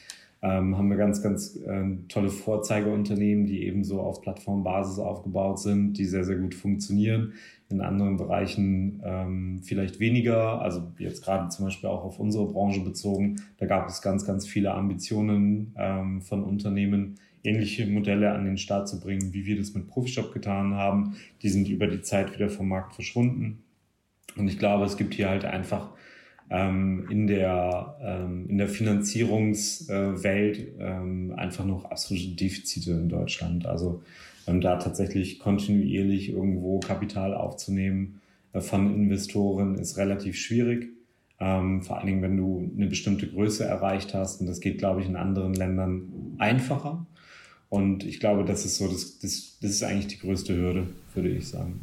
ähm, 0.41 0.79
haben 0.79 0.89
wir 0.89 0.97
ganz, 0.97 1.23
ganz 1.23 1.57
äh, 1.57 1.97
tolle 2.09 2.29
Vorzeigeunternehmen, 2.29 3.47
die 3.47 3.65
eben 3.65 3.83
so 3.83 4.01
auf 4.01 4.21
Plattformbasis 4.21 4.99
aufgebaut 4.99 5.59
sind, 5.59 5.95
die 5.95 6.05
sehr, 6.05 6.25
sehr 6.25 6.37
gut 6.37 6.55
funktionieren. 6.55 7.33
In 7.71 7.81
anderen 7.81 8.17
Bereichen 8.17 9.03
ähm, 9.05 9.61
vielleicht 9.63 10.01
weniger, 10.01 10.63
also 10.63 10.93
jetzt 10.99 11.25
gerade 11.25 11.49
zum 11.49 11.67
Beispiel 11.67 11.91
auch 11.91 12.05
auf 12.05 12.19
unsere 12.21 12.47
Branche 12.47 12.81
bezogen, 12.81 13.43
da 13.59 13.67
gab 13.67 13.89
es 13.89 14.01
ganz, 14.01 14.25
ganz 14.25 14.47
viele 14.47 14.73
Ambitionen 14.73 15.75
ähm, 15.77 16.23
von 16.23 16.45
Unternehmen, 16.45 17.17
ähnliche 17.45 17.87
Modelle 17.87 18.33
an 18.33 18.45
den 18.45 18.59
Start 18.59 18.89
zu 18.89 19.01
bringen, 19.01 19.33
wie 19.33 19.45
wir 19.45 19.57
das 19.57 19.75
mit 19.75 19.89
Profishop 19.89 20.33
getan 20.33 20.75
haben. 20.75 21.17
Die 21.43 21.49
sind 21.49 21.69
über 21.69 21.87
die 21.89 22.03
Zeit 22.03 22.33
wieder 22.35 22.49
vom 22.49 22.69
Markt 22.69 22.95
verschwunden. 22.95 23.63
Und 24.37 24.49
ich 24.49 24.59
glaube, 24.59 24.85
es 24.85 24.97
gibt 24.97 25.15
hier 25.15 25.29
halt 25.29 25.45
einfach 25.45 25.91
ähm, 25.91 25.99
in, 26.51 27.27
der, 27.27 27.99
ähm, 28.03 28.47
in 28.49 28.57
der 28.57 28.69
Finanzierungswelt 28.69 30.69
ähm, 30.79 31.35
einfach 31.37 31.67
noch 31.67 31.85
absolute 31.85 32.37
Defizite 32.37 32.93
in 32.93 33.11
Deutschland. 33.11 33.67
Also 33.67 34.03
ähm, 34.47 34.61
da 34.61 34.77
tatsächlich 34.77 35.39
kontinuierlich 35.39 36.31
irgendwo 36.31 36.81
Kapital 36.81 37.35
aufzunehmen 37.35 38.21
äh, 38.53 38.61
von 38.61 38.95
Investoren 38.95 39.75
ist 39.75 39.99
relativ 39.99 40.39
schwierig. 40.39 40.89
Ähm, 41.41 41.83
vor 41.83 41.99
allen 41.99 42.07
Dingen, 42.07 42.23
wenn 42.23 42.37
du 42.37 42.71
eine 42.77 42.87
bestimmte 42.87 43.29
Größe 43.29 43.65
erreicht 43.65 44.15
hast. 44.15 44.41
Und 44.41 44.47
das 44.47 44.61
geht, 44.61 44.79
glaube 44.79 45.03
ich, 45.03 45.07
in 45.07 45.17
anderen 45.17 45.55
Ländern 45.55 46.35
einfacher. 46.39 47.07
Und 47.69 48.05
ich 48.05 48.21
glaube, 48.21 48.45
das 48.45 48.65
ist 48.65 48.79
so, 48.79 48.89
das, 48.89 49.19
das, 49.19 49.59
das 49.61 49.71
ist 49.71 49.83
eigentlich 49.83 50.09
die 50.09 50.19
größte 50.19 50.57
Hürde, 50.57 50.87
würde 51.15 51.29
ich 51.29 51.49
sagen. 51.49 51.81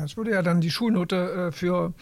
Das 0.00 0.16
würde 0.16 0.30
ja 0.30 0.42
dann 0.42 0.60
die 0.60 0.70
Schulnote 0.70 1.48
äh, 1.48 1.52
für, 1.52 1.92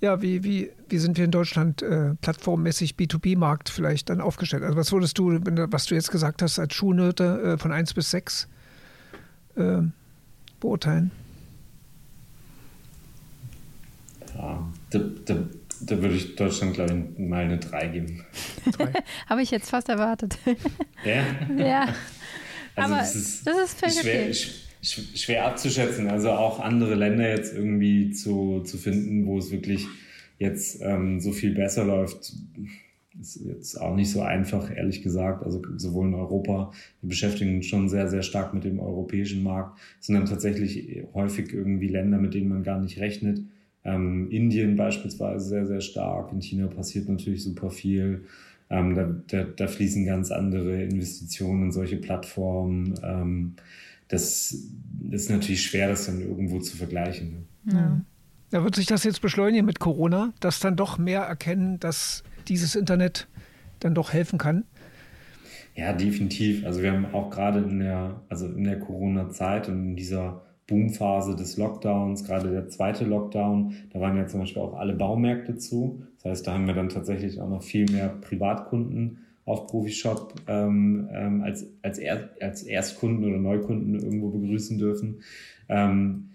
ja, 0.00 0.22
wie, 0.22 0.44
wie, 0.44 0.70
wie 0.88 0.98
sind 0.98 1.16
wir 1.16 1.24
in 1.24 1.30
Deutschland 1.30 1.82
äh, 1.82 2.14
plattformmäßig 2.20 2.94
B2B-Markt 2.94 3.68
vielleicht 3.68 4.10
dann 4.10 4.20
aufgestellt? 4.20 4.62
Also 4.62 4.76
was 4.76 4.92
würdest 4.92 5.18
du, 5.18 5.40
was 5.42 5.86
du 5.86 5.94
jetzt 5.94 6.10
gesagt 6.10 6.42
hast, 6.42 6.58
als 6.58 6.74
Schulnote 6.74 7.54
äh, 7.54 7.58
von 7.58 7.72
1 7.72 7.94
bis 7.94 8.10
6 8.10 8.48
äh, 9.56 9.78
beurteilen? 10.60 11.10
Ja, 14.36 14.66
da, 14.90 14.98
da, 15.24 15.36
da, 15.80 16.02
würde 16.02 16.14
ich 16.14 16.36
Deutschland, 16.36 16.74
glaube 16.74 16.94
ich, 16.94 17.18
mal 17.18 17.44
eine 17.44 17.58
3 17.58 17.88
geben. 17.88 18.24
Habe 19.28 19.42
ich 19.42 19.50
jetzt 19.50 19.70
fast 19.70 19.88
erwartet. 19.88 20.38
Ja? 21.04 21.24
ja. 21.56 21.94
Also 22.76 22.92
Aber 22.92 23.02
das 23.02 23.16
ist, 23.16 23.46
das 23.46 23.58
ist 23.58 23.80
völlig 23.80 24.00
schwer, 24.00 24.28
okay 24.28 24.69
schwer 24.82 25.46
abzuschätzen. 25.46 26.08
Also 26.08 26.30
auch 26.30 26.60
andere 26.60 26.94
Länder 26.94 27.28
jetzt 27.28 27.54
irgendwie 27.54 28.10
zu, 28.10 28.60
zu 28.60 28.78
finden, 28.78 29.26
wo 29.26 29.38
es 29.38 29.50
wirklich 29.50 29.86
jetzt 30.38 30.80
ähm, 30.82 31.20
so 31.20 31.32
viel 31.32 31.54
besser 31.54 31.84
läuft, 31.84 32.32
ist 33.20 33.40
jetzt 33.44 33.80
auch 33.80 33.94
nicht 33.94 34.10
so 34.10 34.22
einfach, 34.22 34.74
ehrlich 34.74 35.02
gesagt. 35.02 35.44
Also 35.44 35.62
sowohl 35.76 36.08
in 36.08 36.14
Europa, 36.14 36.72
wir 37.02 37.08
beschäftigen 37.08 37.56
uns 37.56 37.66
schon 37.66 37.88
sehr, 37.88 38.08
sehr 38.08 38.22
stark 38.22 38.54
mit 38.54 38.64
dem 38.64 38.80
europäischen 38.80 39.42
Markt, 39.42 39.78
sind 40.00 40.14
dann 40.14 40.26
tatsächlich 40.26 41.04
häufig 41.12 41.52
irgendwie 41.52 41.88
Länder, 41.88 42.18
mit 42.18 42.34
denen 42.34 42.48
man 42.48 42.62
gar 42.62 42.80
nicht 42.80 42.98
rechnet. 42.98 43.40
Ähm, 43.84 44.30
Indien 44.30 44.76
beispielsweise 44.76 45.46
sehr, 45.46 45.66
sehr 45.66 45.80
stark. 45.80 46.32
In 46.32 46.40
China 46.40 46.66
passiert 46.68 47.08
natürlich 47.08 47.42
super 47.42 47.70
viel. 47.70 48.24
Ähm, 48.68 48.94
da, 48.94 49.14
da, 49.28 49.44
da, 49.44 49.66
fließen 49.66 50.06
ganz 50.06 50.30
andere 50.30 50.82
Investitionen 50.82 51.64
in 51.64 51.72
solche 51.72 51.96
Plattformen. 51.96 52.94
Ähm, 53.02 53.54
das, 54.10 54.56
das, 55.02 55.22
ist 55.22 55.30
natürlich 55.30 55.62
schwer, 55.62 55.88
das 55.88 56.06
dann 56.06 56.20
irgendwo 56.20 56.58
zu 56.58 56.76
vergleichen. 56.76 57.46
Ne? 57.64 57.72
Ja. 57.72 58.00
Da 58.50 58.64
wird 58.64 58.74
sich 58.74 58.86
das 58.86 59.04
jetzt 59.04 59.22
beschleunigen 59.22 59.64
mit 59.64 59.78
Corona, 59.78 60.32
dass 60.40 60.58
dann 60.58 60.76
doch 60.76 60.98
mehr 60.98 61.22
erkennen, 61.22 61.78
dass 61.78 62.24
dieses 62.48 62.74
Internet 62.74 63.28
dann 63.78 63.94
doch 63.94 64.12
helfen 64.12 64.38
kann. 64.38 64.64
Ja, 65.76 65.92
definitiv. 65.92 66.66
Also 66.66 66.82
wir 66.82 66.92
haben 66.92 67.06
auch 67.14 67.30
gerade 67.30 67.60
in 67.60 67.78
der, 67.78 68.20
also 68.28 68.46
in 68.46 68.64
der 68.64 68.80
Corona-Zeit 68.80 69.68
und 69.68 69.90
in 69.90 69.96
dieser 69.96 70.42
Boomphase 70.66 71.36
des 71.36 71.56
Lockdowns, 71.56 72.24
gerade 72.24 72.50
der 72.50 72.68
zweite 72.68 73.04
Lockdown, 73.04 73.74
da 73.92 74.00
waren 74.00 74.16
ja 74.16 74.26
zum 74.26 74.40
Beispiel 74.40 74.62
auch 74.62 74.74
alle 74.74 74.94
Baumärkte 74.94 75.56
zu. 75.56 76.02
Das 76.16 76.32
heißt, 76.32 76.46
da 76.46 76.54
haben 76.54 76.66
wir 76.66 76.74
dann 76.74 76.88
tatsächlich 76.88 77.40
auch 77.40 77.48
noch 77.48 77.62
viel 77.62 77.90
mehr 77.90 78.08
Privatkunden 78.08 79.18
auf 79.44 79.66
Profishop 79.66 80.34
ähm, 80.46 81.08
ähm, 81.12 81.42
als, 81.42 81.66
als, 81.82 81.98
er, 81.98 82.30
als 82.40 82.62
Erstkunden 82.62 83.24
oder 83.24 83.38
Neukunden 83.38 83.94
irgendwo 83.94 84.30
begrüßen 84.30 84.78
dürfen. 84.78 85.22
Ähm, 85.68 86.30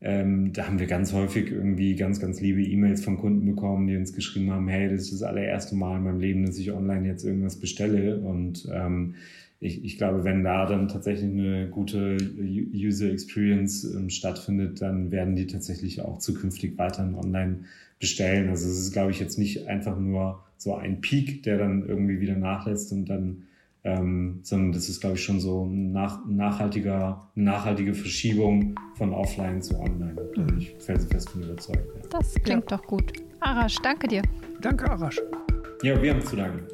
ähm, 0.00 0.52
da 0.52 0.66
haben 0.66 0.78
wir 0.78 0.86
ganz 0.86 1.14
häufig 1.14 1.50
irgendwie 1.50 1.96
ganz, 1.96 2.20
ganz 2.20 2.40
liebe 2.40 2.62
E-Mails 2.62 3.02
von 3.02 3.16
Kunden 3.16 3.46
bekommen, 3.46 3.86
die 3.86 3.96
uns 3.96 4.12
geschrieben 4.12 4.50
haben, 4.50 4.68
hey, 4.68 4.90
das 4.90 5.02
ist 5.02 5.14
das 5.14 5.22
allererste 5.22 5.74
Mal 5.76 5.96
in 5.96 6.04
meinem 6.04 6.20
Leben, 6.20 6.44
dass 6.44 6.58
ich 6.58 6.72
online 6.72 7.08
jetzt 7.08 7.24
irgendwas 7.24 7.58
bestelle. 7.58 8.20
Und 8.20 8.68
ähm, 8.70 9.14
ich, 9.60 9.82
ich 9.82 9.96
glaube, 9.96 10.24
wenn 10.24 10.44
da 10.44 10.66
dann 10.66 10.88
tatsächlich 10.88 11.30
eine 11.30 11.68
gute 11.70 12.18
User 12.38 13.10
Experience 13.10 13.84
ähm, 13.84 14.10
stattfindet, 14.10 14.82
dann 14.82 15.10
werden 15.10 15.36
die 15.36 15.46
tatsächlich 15.46 16.02
auch 16.02 16.18
zukünftig 16.18 16.76
weiterhin 16.76 17.14
online 17.14 17.60
bestellen. 17.98 18.50
Also 18.50 18.68
es 18.68 18.78
ist, 18.78 18.92
glaube 18.92 19.10
ich, 19.10 19.20
jetzt 19.20 19.38
nicht 19.38 19.68
einfach 19.68 19.98
nur 19.98 20.43
so 20.56 20.74
ein 20.74 21.00
Peak, 21.00 21.42
der 21.42 21.58
dann 21.58 21.86
irgendwie 21.86 22.20
wieder 22.20 22.36
nachlässt 22.36 22.92
und 22.92 23.06
dann, 23.06 23.44
ähm, 23.84 24.40
sondern 24.42 24.72
das 24.72 24.88
ist, 24.88 25.00
glaube 25.00 25.16
ich, 25.16 25.22
schon 25.22 25.40
so 25.40 25.64
ein 25.64 25.92
nach, 25.92 26.24
nachhaltiger, 26.26 27.28
eine 27.36 27.44
nachhaltige 27.44 27.94
Verschiebung 27.94 28.74
von 28.94 29.12
offline 29.12 29.60
zu 29.60 29.78
online. 29.78 30.16
Da 30.34 30.42
bin 30.42 30.58
ich 30.58 30.74
felsenfest 30.78 31.30
von 31.30 31.42
überzeugt. 31.42 31.86
Ja. 31.96 32.08
Das 32.10 32.34
klingt 32.34 32.70
ja. 32.70 32.76
doch 32.76 32.86
gut. 32.86 33.12
Arash, 33.40 33.76
danke 33.82 34.08
dir. 34.08 34.22
Danke, 34.60 34.90
Arash. 34.90 35.20
Ja, 35.82 36.00
wir 36.00 36.14
haben 36.14 36.22
zu 36.22 36.36
danken. 36.36 36.66